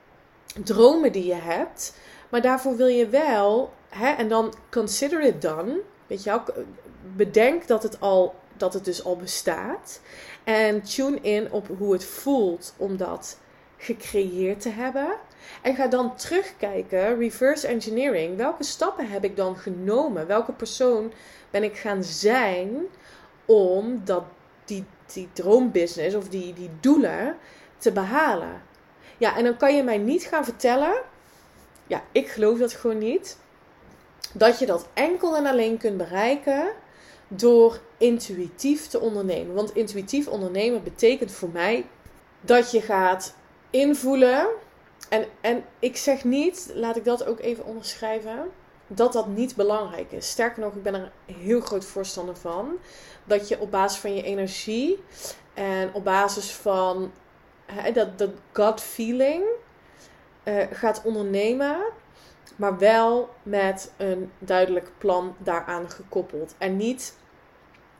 dromen 0.64 1.12
die 1.12 1.26
je 1.26 1.34
hebt. 1.34 1.94
Maar 2.28 2.40
daarvoor 2.40 2.76
wil 2.76 2.86
je 2.86 3.08
wel, 3.08 3.72
hè, 3.88 4.08
en 4.08 4.28
dan 4.28 4.54
consider 4.70 5.22
it 5.22 5.42
done. 5.42 5.80
Bedenk 7.16 7.66
dat 7.66 7.82
het, 7.82 8.00
al, 8.00 8.34
dat 8.56 8.74
het 8.74 8.84
dus 8.84 9.04
al 9.04 9.16
bestaat. 9.16 10.00
En 10.44 10.82
tune 10.82 11.18
in 11.20 11.52
op 11.52 11.68
hoe 11.78 11.92
het 11.92 12.04
voelt 12.04 12.74
om 12.76 12.96
dat 12.96 13.38
gecreëerd 13.76 14.60
te 14.60 14.68
hebben. 14.68 15.16
En 15.62 15.74
ga 15.74 15.86
dan 15.86 16.16
terugkijken, 16.16 17.18
reverse 17.18 17.66
engineering. 17.66 18.36
Welke 18.36 18.64
stappen 18.64 19.08
heb 19.08 19.24
ik 19.24 19.36
dan 19.36 19.56
genomen? 19.56 20.26
Welke 20.26 20.52
persoon 20.52 21.12
ben 21.50 21.62
ik 21.62 21.76
gaan 21.76 22.04
zijn 22.04 22.70
om 23.44 24.00
dat, 24.04 24.24
die, 24.64 24.84
die 25.12 25.28
droombusiness 25.32 26.16
of 26.16 26.28
die, 26.28 26.52
die 26.52 26.70
doelen 26.80 27.36
te 27.78 27.92
behalen? 27.92 28.62
Ja, 29.18 29.36
en 29.36 29.44
dan 29.44 29.56
kan 29.56 29.76
je 29.76 29.82
mij 29.82 29.98
niet 29.98 30.22
gaan 30.22 30.44
vertellen, 30.44 31.02
ja, 31.86 32.02
ik 32.12 32.28
geloof 32.28 32.58
dat 32.58 32.72
gewoon 32.72 32.98
niet, 32.98 33.38
dat 34.32 34.58
je 34.58 34.66
dat 34.66 34.88
enkel 34.94 35.36
en 35.36 35.46
alleen 35.46 35.78
kunt 35.78 35.96
bereiken 35.96 36.72
door 37.28 37.80
intuïtief 37.98 38.86
te 38.86 39.00
ondernemen. 39.00 39.54
Want 39.54 39.74
intuïtief 39.74 40.28
ondernemen 40.28 40.82
betekent 40.82 41.32
voor 41.32 41.48
mij 41.48 41.86
dat 42.40 42.70
je 42.70 42.80
gaat 42.80 43.34
invoelen. 43.70 44.48
En, 45.08 45.26
en 45.40 45.64
ik 45.78 45.96
zeg 45.96 46.24
niet, 46.24 46.70
laat 46.74 46.96
ik 46.96 47.04
dat 47.04 47.24
ook 47.24 47.40
even 47.40 47.64
onderschrijven, 47.64 48.50
dat 48.94 49.12
dat 49.12 49.26
niet 49.26 49.56
belangrijk 49.56 50.12
is. 50.12 50.30
Sterker 50.30 50.62
nog, 50.62 50.74
ik 50.74 50.82
ben 50.82 50.94
er 50.94 51.12
heel 51.26 51.60
groot 51.60 51.84
voorstander 51.84 52.36
van. 52.36 52.78
Dat 53.24 53.48
je 53.48 53.60
op 53.60 53.70
basis 53.70 53.98
van 53.98 54.14
je 54.14 54.22
energie 54.22 55.04
en 55.54 55.94
op 55.94 56.04
basis 56.04 56.52
van 56.52 57.12
dat, 57.92 58.18
dat 58.18 58.30
gut 58.52 58.80
feeling 58.80 59.44
uh, 60.44 60.64
gaat 60.70 61.02
ondernemen. 61.04 61.78
Maar 62.56 62.78
wel 62.78 63.28
met 63.42 63.92
een 63.96 64.30
duidelijk 64.38 64.90
plan 64.98 65.34
daaraan 65.38 65.90
gekoppeld. 65.90 66.54
En 66.58 66.76
niet 66.76 67.14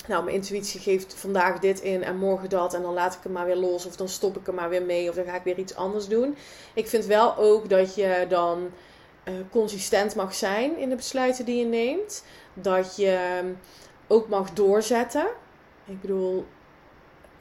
nou, 0.06 0.24
mijn 0.24 0.36
intuïtie 0.36 0.80
geeft 0.80 1.14
vandaag 1.14 1.58
dit 1.58 1.80
in 1.80 2.02
en 2.02 2.16
morgen 2.16 2.48
dat. 2.48 2.74
En 2.74 2.82
dan 2.82 2.92
laat 2.92 3.14
ik 3.14 3.20
hem 3.22 3.32
maar 3.32 3.46
weer 3.46 3.56
los. 3.56 3.86
Of 3.86 3.96
dan 3.96 4.08
stop 4.08 4.36
ik 4.36 4.46
er 4.46 4.54
maar 4.54 4.68
weer 4.68 4.82
mee. 4.82 5.08
Of 5.08 5.14
dan 5.14 5.24
ga 5.24 5.34
ik 5.34 5.42
weer 5.42 5.58
iets 5.58 5.74
anders 5.74 6.08
doen. 6.08 6.36
Ik 6.74 6.88
vind 6.88 7.04
wel 7.04 7.36
ook 7.36 7.68
dat 7.68 7.94
je 7.94 8.26
dan 8.28 8.70
consistent 9.50 10.14
mag 10.14 10.34
zijn 10.34 10.78
in 10.78 10.88
de 10.88 10.96
besluiten 10.96 11.44
die 11.44 11.58
je 11.58 11.64
neemt. 11.64 12.24
Dat 12.54 12.96
je 12.96 13.10
ehm, 13.10 13.52
ook 14.06 14.28
mag 14.28 14.50
doorzetten. 14.50 15.26
Ik 15.84 16.00
bedoel, 16.00 16.46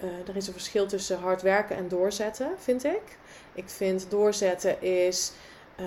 uh, 0.03 0.27
er 0.27 0.35
is 0.35 0.47
een 0.47 0.53
verschil 0.53 0.87
tussen 0.87 1.19
hard 1.19 1.41
werken 1.41 1.75
en 1.75 1.87
doorzetten, 1.87 2.51
vind 2.57 2.83
ik. 2.83 3.17
Ik 3.53 3.69
vind 3.69 4.05
doorzetten 4.09 4.81
is 4.81 5.31
uh, 5.79 5.85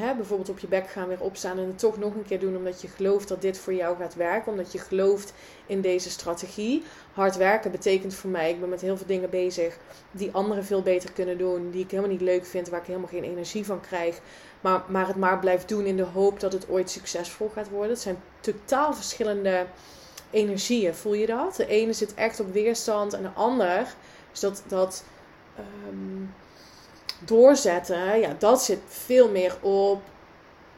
hè, 0.00 0.14
bijvoorbeeld 0.14 0.48
op 0.48 0.58
je 0.58 0.66
bek 0.66 0.88
gaan, 0.88 1.08
weer 1.08 1.20
opstaan 1.20 1.58
en 1.58 1.66
het 1.66 1.78
toch 1.78 1.98
nog 1.98 2.14
een 2.14 2.24
keer 2.24 2.40
doen 2.40 2.56
omdat 2.56 2.82
je 2.82 2.88
gelooft 2.88 3.28
dat 3.28 3.42
dit 3.42 3.58
voor 3.58 3.74
jou 3.74 3.96
gaat 3.96 4.14
werken, 4.14 4.52
omdat 4.52 4.72
je 4.72 4.78
gelooft 4.78 5.32
in 5.66 5.80
deze 5.80 6.10
strategie. 6.10 6.82
Hard 7.12 7.36
werken 7.36 7.70
betekent 7.70 8.14
voor 8.14 8.30
mij, 8.30 8.50
ik 8.50 8.60
ben 8.60 8.68
met 8.68 8.80
heel 8.80 8.96
veel 8.96 9.06
dingen 9.06 9.30
bezig 9.30 9.78
die 10.10 10.32
anderen 10.32 10.64
veel 10.64 10.82
beter 10.82 11.12
kunnen 11.12 11.38
doen, 11.38 11.70
die 11.70 11.84
ik 11.84 11.90
helemaal 11.90 12.12
niet 12.12 12.20
leuk 12.20 12.46
vind, 12.46 12.68
waar 12.68 12.80
ik 12.80 12.86
helemaal 12.86 13.08
geen 13.08 13.24
energie 13.24 13.64
van 13.64 13.80
krijg, 13.80 14.20
maar, 14.60 14.82
maar 14.88 15.06
het 15.06 15.16
maar 15.16 15.38
blijf 15.38 15.64
doen 15.64 15.84
in 15.84 15.96
de 15.96 16.02
hoop 16.02 16.40
dat 16.40 16.52
het 16.52 16.68
ooit 16.68 16.90
succesvol 16.90 17.50
gaat 17.54 17.68
worden. 17.68 17.90
Het 17.90 18.00
zijn 18.00 18.18
totaal 18.40 18.94
verschillende 18.94 19.66
energieën, 20.30 20.94
voel 20.94 21.14
je 21.14 21.26
dat? 21.26 21.56
De 21.56 21.66
ene 21.66 21.92
zit 21.92 22.14
echt 22.14 22.40
op 22.40 22.52
weerstand 22.52 23.12
en 23.12 23.22
de 23.22 23.32
ander 23.34 23.94
is 24.32 24.40
dat. 24.40 24.62
dat 24.66 25.04
um, 25.88 26.34
doorzetten, 27.24 28.20
ja, 28.20 28.36
dat 28.38 28.62
zit 28.62 28.80
veel 28.88 29.28
meer 29.28 29.56
op 29.60 30.02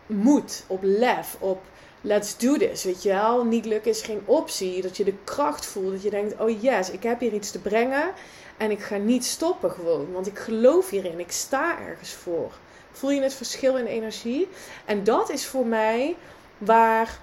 moed, 0.06 0.64
op 0.66 0.78
lef, 0.82 1.37
op 1.38 1.62
let's 2.00 2.37
do 2.37 2.56
this, 2.56 2.85
weet 2.85 3.02
je 3.02 3.09
wel. 3.09 3.44
Niet 3.44 3.64
lukken 3.64 3.90
is 3.90 4.02
geen 4.02 4.22
optie. 4.24 4.82
Dat 4.82 4.96
je 4.96 5.04
de 5.04 5.14
kracht 5.24 5.66
voelt, 5.66 5.92
dat 5.92 6.02
je 6.02 6.11
denkt, 6.11 6.40
oh 6.40 6.62
yes, 6.62 6.90
ik 6.90 7.02
heb 7.02 7.20
hier 7.20 7.32
iets 7.32 7.50
te 7.50 7.59
brengen 7.59 8.12
en 8.56 8.70
ik 8.70 8.80
ga 8.80 8.96
niet 8.96 9.24
stoppen 9.24 9.70
gewoon, 9.70 10.12
want 10.12 10.26
ik 10.26 10.38
geloof 10.38 10.90
hierin, 10.90 11.18
ik 11.18 11.32
sta 11.32 11.78
ergens 11.78 12.12
voor. 12.12 12.52
Voel 12.92 13.11
je 13.11 13.20
het 13.20 13.35
verschil 13.35 13.76
in 13.76 13.87
energie? 13.87 14.48
En 14.85 15.04
dat 15.04 15.30
is 15.30 15.46
voor 15.46 15.66
mij 15.66 16.16
waar 16.59 17.18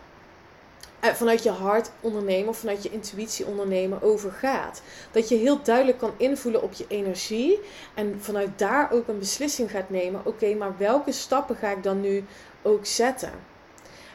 vanuit 1.12 1.44
je 1.44 1.50
hart 1.50 1.92
ondernemen 2.02 2.50
of 2.50 2.58
vanuit 2.58 2.84
je 2.84 2.90
intuïtie 2.90 3.46
ondernemen 3.46 4.02
over 4.02 4.32
gaat. 4.32 4.82
Dat 5.12 5.30
je 5.30 5.36
heel 5.36 5.64
duidelijk 5.64 5.98
kan 5.98 6.14
invoelen 6.18 6.64
op 6.64 6.74
je 6.74 6.86
energie 6.88 7.60
en 7.94 8.18
vanuit 8.20 8.60
daar 8.60 8.92
ook 8.92 9.08
een 9.08 9.20
beslissing 9.20 9.72
gaat 9.72 9.90
nemen. 9.90 10.22
Oké, 10.26 10.54
maar 10.54 10.78
welke 10.78 11.12
stappen 11.12 11.56
ga 11.56 11.70
ik 11.70 11.84
dan 11.84 12.02
nu 12.02 12.26
ook 12.62 12.86
zetten? 12.86 13.32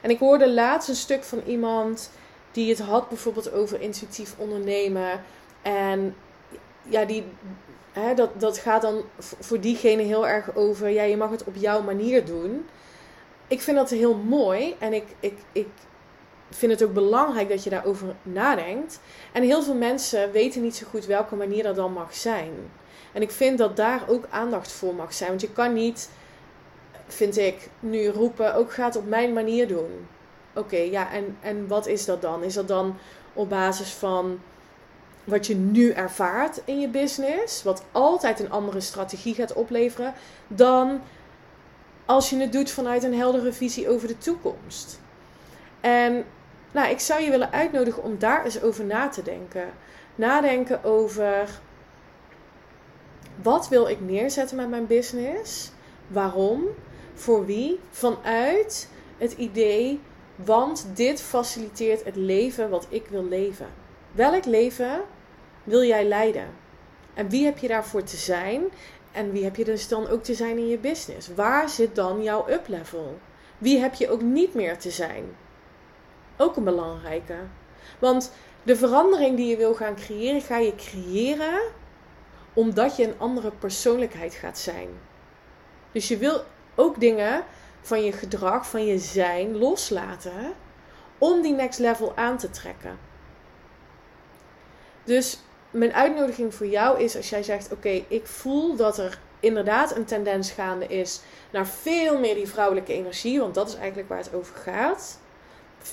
En 0.01 0.11
ik 0.11 0.19
hoorde 0.19 0.51
laatst 0.51 0.89
een 0.89 0.95
stuk 0.95 1.25
van 1.25 1.43
iemand 1.47 2.11
die 2.53 2.71
het 2.71 2.79
had 2.79 3.09
bijvoorbeeld 3.09 3.53
over 3.53 3.81
intuïtief 3.81 4.35
ondernemen. 4.39 5.23
En 5.63 6.17
ja, 6.83 7.05
die, 7.05 7.25
hè, 7.93 8.15
dat, 8.15 8.41
dat 8.41 8.59
gaat 8.59 8.83
dan 8.83 9.03
voor 9.19 9.61
diegene 9.61 10.03
heel 10.03 10.29
erg 10.29 10.55
over, 10.55 10.89
ja, 10.89 11.03
je 11.03 11.17
mag 11.17 11.31
het 11.31 11.45
op 11.45 11.55
jouw 11.57 11.83
manier 11.83 12.25
doen. 12.25 12.67
Ik 13.49 13.61
vind 13.61 13.77
dat 13.77 13.91
heel 13.91 14.15
mooi 14.15 14.77
en 14.79 14.93
ik, 14.93 15.05
ik, 15.21 15.39
ik 15.53 15.69
vind 16.51 16.73
het 16.73 16.83
ook 16.83 16.93
belangrijk 16.93 17.49
dat 17.49 17.65
je 17.65 17.71
daarover 17.71 18.15
nadenkt. 18.23 19.01
En 19.33 19.43
heel 19.43 19.63
veel 19.63 19.75
mensen 19.75 20.33
weten 20.33 20.63
niet 20.63 20.77
zo 20.77 20.87
goed 20.91 21.07
welke 21.07 21.35
manier 21.35 21.63
dat 21.63 21.77
dan 21.77 21.93
mag 21.93 22.15
zijn. 22.15 22.53
En 23.13 23.23
ik 23.23 23.31
vind 23.31 23.59
dat 23.59 23.77
daar 23.77 24.03
ook 24.09 24.25
aandacht 24.31 24.73
voor 24.73 24.95
mag 24.95 25.13
zijn. 25.13 25.29
Want 25.29 25.41
je 25.41 25.53
kan 25.53 25.73
niet, 25.73 26.11
vind 27.07 27.39
ik, 27.39 27.69
nu 27.81 28.07
roepen, 28.07 28.55
ook 28.55 28.73
gaat 28.73 28.97
op 28.97 29.09
mijn 29.09 29.33
manier 29.33 29.69
doen. 29.69 30.07
Oké, 30.55 30.77
ja, 30.77 31.13
en, 31.13 31.37
en 31.41 31.67
wat 31.67 31.87
is 31.87 32.05
dat 32.05 32.23
dan? 32.23 32.43
Is 32.43 32.55
dat 32.55 32.69
dan 32.69 32.97
op 33.33 33.49
basis 33.49 33.91
van 33.91 34.41
wat 35.25 35.47
je 35.47 35.55
nu 35.55 35.91
ervaart 35.91 36.61
in 36.65 36.81
je 36.81 36.89
business, 36.89 37.63
wat 37.63 37.85
altijd 37.93 38.41
een 38.41 38.51
andere 38.51 38.81
strategie 38.81 39.35
gaat 39.35 39.53
opleveren, 39.53 40.15
dan 40.47 41.01
als 42.05 42.31
je 42.31 42.37
het 42.37 42.53
doet 42.53 42.71
vanuit 42.71 43.03
een 43.03 43.15
heldere 43.15 43.53
visie 43.53 43.89
over 43.89 44.09
de 44.09 44.19
toekomst. 44.19 45.01
En 45.81 46.25
nou, 46.73 46.91
ik 46.91 47.01
zou 47.01 47.23
je 47.23 47.31
willen 47.31 47.53
uitnodigen 47.53 48.03
om 48.03 48.19
daar 48.19 48.45
eens 48.45 48.63
over 48.63 48.85
na 48.85 49.09
te 49.09 49.23
denken. 49.23 49.71
Nadenken 50.15 50.85
over 50.85 51.49
wat 53.43 53.69
wil 53.69 53.89
ik 53.89 54.01
neerzetten 54.01 54.57
met 54.57 54.69
mijn 54.69 54.87
business? 54.87 55.71
Waarom? 56.07 56.65
Voor 57.15 57.47
wie? 57.47 57.81
Vanuit 57.91 58.89
het 59.19 59.33
idee, 59.33 60.01
want 60.35 60.87
dit 60.95 61.21
faciliteert 61.21 62.05
het 62.05 62.17
leven 62.17 62.71
wat 62.71 62.87
ik 62.89 63.07
wil 63.07 63.25
leven. 63.25 63.67
Welk 64.13 64.45
leven 64.45 65.01
wil 65.65 65.83
jij 65.83 66.05
leiden? 66.05 66.47
En 67.15 67.29
wie 67.29 67.45
heb 67.45 67.59
je 67.59 67.69
daarvoor 67.69 68.03
te 68.03 68.17
zijn? 68.17 68.63
En 69.13 69.33
wie 69.33 69.45
heb 69.45 69.57
je 69.57 69.65
dus 69.65 69.89
dan 69.89 70.09
ook 70.09 70.23
te 70.23 70.35
zijn 70.35 70.59
in 70.59 70.69
je 70.69 70.79
business? 70.79 71.35
Waar 71.35 71.69
zit 71.69 71.95
dan 71.95 72.23
jouw 72.23 72.49
up 72.49 72.69
level? 72.69 73.19
Wie 73.59 73.79
heb 73.79 73.95
je 73.95 74.11
ook 74.11 74.23
niet 74.23 74.55
meer 74.55 74.79
te 74.79 74.91
zijn? 74.91 75.25
Ook 76.39 76.57
een 76.57 76.65
belangrijke. 76.65 77.37
Want 77.99 78.33
de 78.63 78.77
verandering 78.77 79.37
die 79.37 79.47
je 79.47 79.57
wil 79.57 79.75
gaan 79.75 79.97
creëren, 79.97 80.41
ga 80.41 80.59
je 80.59 80.75
creëren 80.75 81.61
omdat 82.53 82.97
je 82.97 83.05
een 83.05 83.19
andere 83.19 83.51
persoonlijkheid 83.51 84.35
gaat 84.35 84.59
zijn. 84.59 84.89
Dus 85.93 86.09
je 86.09 86.17
wil 86.17 86.45
ook 86.75 87.01
dingen 87.01 87.45
van 87.81 88.05
je 88.05 88.13
gedrag, 88.13 88.69
van 88.69 88.87
je 88.87 88.99
zijn 88.99 89.57
loslaten 89.57 90.55
om 91.19 91.43
die 91.43 91.53
next 91.53 91.79
level 91.79 92.17
aan 92.17 92.39
te 92.39 92.51
trekken. 92.51 92.99
Dus 95.05 95.39
mijn 95.71 95.93
uitnodiging 95.93 96.55
voor 96.55 96.67
jou 96.67 97.01
is 97.01 97.17
als 97.17 97.29
jij 97.29 97.43
zegt: 97.43 97.73
Oké, 97.73 98.05
ik 98.09 98.27
voel 98.27 98.77
dat 98.77 98.99
er 98.99 99.19
inderdaad 99.41 99.97
een 99.97 100.05
tendens 100.05 100.51
gaande 100.51 100.87
is 100.87 101.21
naar 101.51 101.67
veel 101.67 102.19
meer 102.19 102.35
die 102.35 102.49
vrouwelijke 102.49 102.93
energie, 102.93 103.41
want 103.41 103.55
dat 103.55 103.69
is 103.69 103.75
eigenlijk 103.75 104.09
waar 104.09 104.19
het 104.19 104.35
over 104.35 104.55
gaat. 104.57 105.21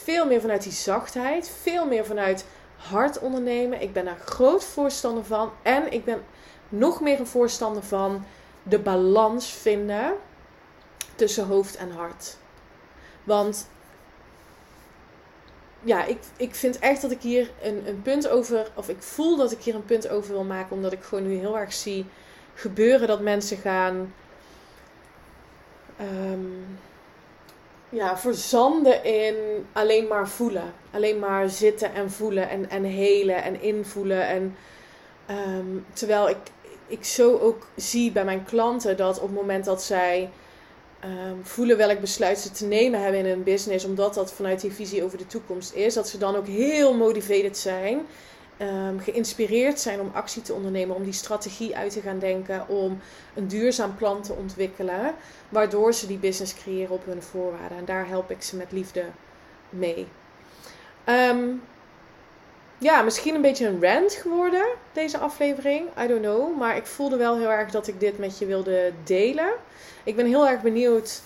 Veel 0.04 0.28
meer 0.28 0.42
vanuit 0.42 0.64
die 0.64 0.72
zachtheid. 0.72 1.50
Veel 1.62 1.86
meer 1.86 2.06
vanuit 2.06 2.46
hard 2.76 3.20
ondernemen. 3.20 3.82
Ik 3.82 3.94
ben 3.94 4.06
daar 4.06 4.20
groot 4.26 4.64
voorstander 4.64 5.26
van. 5.26 5.52
En 5.62 5.92
ik 5.92 6.06
ben 6.06 6.24
nog 6.70 7.02
meer 7.02 7.20
een 7.20 7.28
voorstander 7.28 7.84
van 7.84 8.26
de 8.64 8.80
balans 8.80 9.52
vinden 9.52 10.14
tussen 11.16 11.46
hoofd 11.46 11.76
en 11.76 11.92
hart. 11.92 12.38
Want 13.24 13.68
ja, 15.82 16.06
ik, 16.06 16.18
ik 16.38 16.56
vind 16.56 16.80
echt 16.80 17.02
dat 17.02 17.12
ik 17.12 17.22
hier 17.22 17.52
een, 17.62 17.88
een 17.88 18.02
punt 18.02 18.28
over, 18.28 18.72
of 18.74 18.90
ik 18.90 19.02
voel 19.02 19.38
dat 19.38 19.52
ik 19.52 19.62
hier 19.62 19.76
een 19.76 19.86
punt 19.86 20.10
over 20.10 20.32
wil 20.32 20.44
maken, 20.44 20.76
omdat 20.76 20.92
ik 20.92 21.04
gewoon 21.04 21.28
nu 21.28 21.36
heel 21.36 21.58
erg 21.58 21.74
zie 21.74 22.06
gebeuren 22.54 23.08
dat 23.08 23.22
mensen 23.22 23.58
gaan. 23.58 24.14
Um, 26.02 26.80
ja, 27.96 28.18
verzanden 28.18 29.04
in 29.04 29.36
alleen 29.74 30.08
maar 30.08 30.30
voelen. 30.30 30.74
Alleen 30.92 31.20
maar 31.20 31.50
zitten 31.50 31.94
en 31.94 32.12
voelen 32.12 32.50
en, 32.50 32.70
en 32.70 32.84
helen 32.84 33.44
en 33.44 33.62
invoelen. 33.62 34.28
En, 34.28 34.56
ehm, 35.26 35.78
terwijl 35.94 36.30
ik, 36.30 36.38
ik 36.88 37.04
zo 37.04 37.38
ook 37.38 37.68
zie 37.76 38.12
bij 38.12 38.26
mijn 38.26 38.44
klanten 38.44 38.98
dat 38.98 39.20
op 39.20 39.28
het 39.28 39.36
moment 39.36 39.66
dat 39.66 39.84
zij 39.84 40.30
um, 41.04 41.46
voelen 41.46 41.78
welk 41.78 42.00
besluit 42.00 42.38
ze 42.38 42.52
te 42.52 42.66
nemen 42.66 43.02
hebben 43.02 43.20
in 43.20 43.26
hun 43.26 43.44
business, 43.44 43.86
omdat 43.86 44.14
dat 44.14 44.34
vanuit 44.34 44.62
die 44.62 44.72
visie 44.72 45.04
over 45.04 45.18
de 45.18 45.28
toekomst 45.28 45.74
is, 45.74 45.94
dat 45.94 46.10
ze 46.10 46.18
dan 46.18 46.36
ook 46.36 46.48
heel 46.48 46.94
motivated 46.94 47.58
zijn 47.58 48.06
ehm, 48.58 48.98
geïnspireerd 49.00 49.80
zijn 49.80 50.00
om 50.00 50.12
actie 50.14 50.42
te 50.42 50.54
ondernemen, 50.54 50.96
om 50.96 51.04
die 51.04 51.14
strategie 51.14 51.76
uit 51.76 51.92
te 51.92 52.02
gaan 52.02 52.20
denken, 52.20 52.68
om 52.68 53.00
een 53.34 53.48
duurzaam 53.48 53.96
plan 53.96 54.22
te 54.22 54.34
ontwikkelen, 54.34 55.16
waardoor 55.50 55.94
ze 55.94 56.08
die 56.08 56.18
business 56.18 56.54
creëren 56.54 56.94
op 56.94 57.06
hun 57.06 57.22
voorwaarden. 57.22 57.78
En 57.78 57.86
daar 57.86 58.08
help 58.08 58.32
ik 58.32 58.42
ze 58.42 58.56
met 58.56 58.72
liefde 58.72 59.04
mee. 59.70 60.08
Ehm, 61.04 61.48
ja, 62.78 63.02
misschien 63.02 63.36
een 63.36 63.42
beetje 63.42 63.68
een 63.68 63.82
rant 63.82 64.14
geworden, 64.14 64.66
deze 64.94 65.18
aflevering. 65.18 65.88
I 66.04 66.08
don't 66.08 66.22
know. 66.22 66.58
Maar 66.58 66.76
ik 66.76 66.86
voelde 66.86 67.18
wel 67.18 67.38
heel 67.38 67.52
erg 67.52 67.72
dat 67.72 67.88
ik 67.88 68.00
dit 68.00 68.18
met 68.18 68.38
je 68.38 68.46
wilde 68.46 68.92
delen. 69.04 69.50
Ik 70.04 70.16
ben 70.16 70.26
heel 70.26 70.48
erg 70.48 70.62
benieuwd 70.62 71.22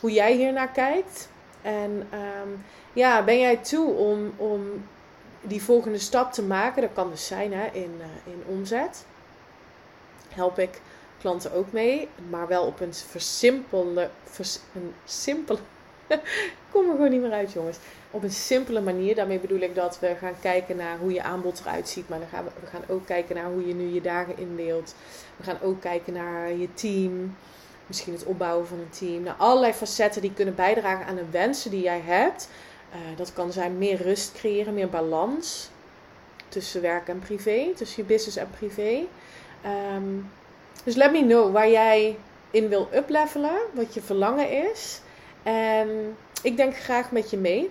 hoe 0.00 0.12
jij 0.12 0.32
hier 0.32 0.52
naar 0.52 0.70
kijkt. 0.70 1.28
En 1.62 2.06
ehm, 2.10 2.48
ja, 2.92 3.24
ben 3.24 3.38
jij 3.38 3.56
toe 3.56 3.92
om, 3.92 4.32
om 4.36 4.84
die 5.40 5.62
volgende 5.62 5.98
stap 5.98 6.32
te 6.32 6.42
maken? 6.42 6.82
Dat 6.82 6.92
kan 6.94 7.10
dus 7.10 7.26
zijn 7.26 7.52
hè, 7.52 7.66
in, 7.66 7.94
uh, 7.98 8.32
in 8.32 8.42
omzet. 8.46 9.04
Help 10.28 10.58
ik 10.58 10.80
klanten 11.20 11.52
ook 11.52 11.72
mee, 11.72 12.08
maar 12.28 12.46
wel 12.46 12.64
op 12.64 12.80
een 12.80 12.94
versimpelde, 12.94 14.10
vers, 14.24 14.58
een 14.74 14.94
simpele, 15.04 15.58
kom 16.70 16.84
er 16.88 16.90
gewoon 16.90 17.10
niet 17.10 17.20
meer 17.20 17.32
uit 17.32 17.52
jongens, 17.52 17.76
op 18.10 18.22
een 18.22 18.30
simpele 18.30 18.80
manier. 18.80 19.14
Daarmee 19.14 19.38
bedoel 19.38 19.60
ik 19.60 19.74
dat 19.74 19.98
we 19.98 20.14
gaan 20.18 20.40
kijken 20.40 20.76
naar 20.76 20.98
hoe 20.98 21.12
je 21.12 21.22
aanbod 21.22 21.60
eruit 21.60 21.88
ziet, 21.88 22.08
maar 22.08 22.18
dan 22.18 22.28
gaan 22.28 22.44
we, 22.44 22.50
we 22.60 22.66
gaan 22.66 22.84
ook 22.88 23.06
kijken 23.06 23.34
naar 23.34 23.50
hoe 23.50 23.66
je 23.66 23.74
nu 23.74 23.94
je 23.94 24.00
dagen 24.00 24.38
indeelt. 24.38 24.94
We 25.36 25.44
gaan 25.44 25.60
ook 25.62 25.80
kijken 25.80 26.12
naar 26.12 26.52
je 26.52 26.74
team, 26.74 27.36
misschien 27.86 28.12
het 28.12 28.24
opbouwen 28.24 28.66
van 28.66 28.78
een 28.78 28.90
team, 28.90 29.22
naar 29.22 29.34
allerlei 29.38 29.72
facetten 29.72 30.22
die 30.22 30.32
kunnen 30.32 30.54
bijdragen 30.54 31.06
aan 31.06 31.16
de 31.16 31.30
wensen 31.30 31.70
die 31.70 31.82
jij 31.82 32.00
hebt. 32.04 32.48
Uh, 32.92 33.16
dat 33.16 33.32
kan 33.32 33.52
zijn 33.52 33.78
meer 33.78 34.02
rust 34.02 34.32
creëren, 34.32 34.74
meer 34.74 34.88
balans 34.88 35.70
tussen 36.48 36.82
werk 36.82 37.08
en 37.08 37.18
privé, 37.18 37.72
tussen 37.74 38.02
je 38.02 38.08
business 38.08 38.36
en 38.36 38.50
privé. 38.50 39.02
Um, 39.96 40.30
dus 40.84 40.94
let 40.94 41.12
me 41.12 41.20
know 41.20 41.52
waar 41.52 41.70
jij 41.70 42.16
in 42.50 42.68
wil 42.68 42.88
uplevelen, 42.94 43.58
wat 43.72 43.94
je 43.94 44.00
verlangen 44.00 44.70
is. 44.70 45.00
En 45.42 46.16
ik 46.42 46.56
denk 46.56 46.76
graag 46.76 47.10
met 47.10 47.30
je 47.30 47.36
mee. 47.36 47.70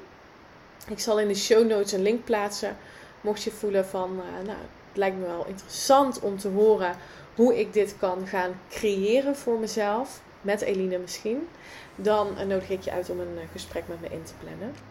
Ik 0.88 0.99
zal 0.99 1.19
in 1.19 1.27
de 1.27 1.36
show 1.36 1.67
notes 1.67 1.91
een 1.91 2.01
link 2.01 2.23
plaatsen. 2.23 2.77
Mocht 3.21 3.43
je 3.43 3.51
voelen 3.51 3.86
van, 3.86 4.12
uh, 4.17 4.45
nou, 4.45 4.58
het 4.88 4.97
lijkt 4.97 5.17
me 5.17 5.25
wel 5.25 5.45
interessant 5.45 6.19
om 6.19 6.38
te 6.38 6.47
horen 6.47 6.95
hoe 7.36 7.60
ik 7.60 7.73
dit 7.73 7.95
kan 7.99 8.27
gaan 8.27 8.60
creëren 8.69 9.36
voor 9.36 9.60
mezelf. 9.60 10.21
Met 10.41 10.62
Eline 10.62 10.97
misschien. 10.97 11.47
Dan 11.95 12.27
nodig 12.47 12.69
ik 12.69 12.82
je 12.82 12.91
uit 12.91 13.10
om 13.10 13.19
een 13.19 13.36
uh, 13.36 13.41
gesprek 13.51 13.84
met 13.88 14.01
me 14.01 14.08
in 14.10 14.23
te 14.23 14.34
plannen. 14.39 14.88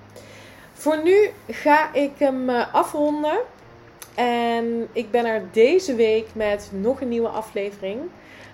Voor 0.78 1.02
nu 1.02 1.30
ga 1.48 1.94
ik 1.94 2.10
hem 2.18 2.50
afronden. 2.50 3.38
En 4.14 4.88
ik 4.92 5.10
ben 5.10 5.24
er 5.24 5.42
deze 5.52 5.94
week 5.94 6.26
met 6.34 6.70
nog 6.72 7.00
een 7.00 7.08
nieuwe 7.08 7.28
aflevering. 7.28 8.00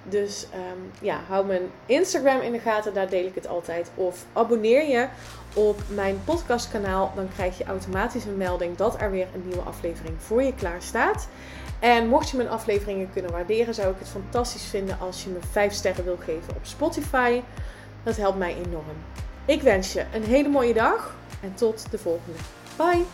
Dus 0.02 0.46
um, 0.54 0.90
ja, 1.00 1.20
hou 1.28 1.46
mijn 1.46 1.62
Instagram 1.86 2.40
in 2.40 2.52
de 2.52 2.58
gaten, 2.58 2.94
daar 2.94 3.08
deel 3.08 3.26
ik 3.26 3.34
het 3.34 3.48
altijd. 3.48 3.90
Of 3.94 4.24
abonneer 4.32 4.88
je 4.88 5.08
op 5.54 5.80
mijn 5.88 6.20
podcastkanaal, 6.24 7.12
dan 7.14 7.28
krijg 7.34 7.58
je 7.58 7.64
automatisch 7.64 8.24
een 8.24 8.36
melding 8.36 8.76
dat 8.76 9.00
er 9.00 9.10
weer 9.10 9.26
een 9.34 9.46
nieuwe 9.46 9.62
aflevering 9.62 10.14
voor 10.18 10.42
je 10.42 10.54
klaar 10.54 10.82
staat. 10.82 11.28
En 11.78 12.08
mocht 12.08 12.30
je 12.30 12.36
mijn 12.36 12.48
afleveringen 12.48 13.10
kunnen 13.12 13.32
waarderen, 13.32 13.74
zou 13.74 13.92
ik 13.92 13.98
het 13.98 14.08
fantastisch 14.08 14.64
vinden 14.64 14.98
als 15.00 15.24
je 15.24 15.30
me 15.30 15.38
5 15.50 15.72
sterren 15.72 16.04
wil 16.04 16.18
geven 16.24 16.56
op 16.56 16.66
Spotify. 16.66 17.40
Dat 18.02 18.16
helpt 18.16 18.38
mij 18.38 18.56
enorm. 18.66 18.96
Ik 19.44 19.62
wens 19.62 19.92
je 19.92 20.04
een 20.14 20.24
hele 20.24 20.48
mooie 20.48 20.74
dag 20.74 21.14
en 21.44 21.54
tot 21.54 21.90
de 21.90 21.98
volgende. 21.98 22.38
Bye! 22.76 23.04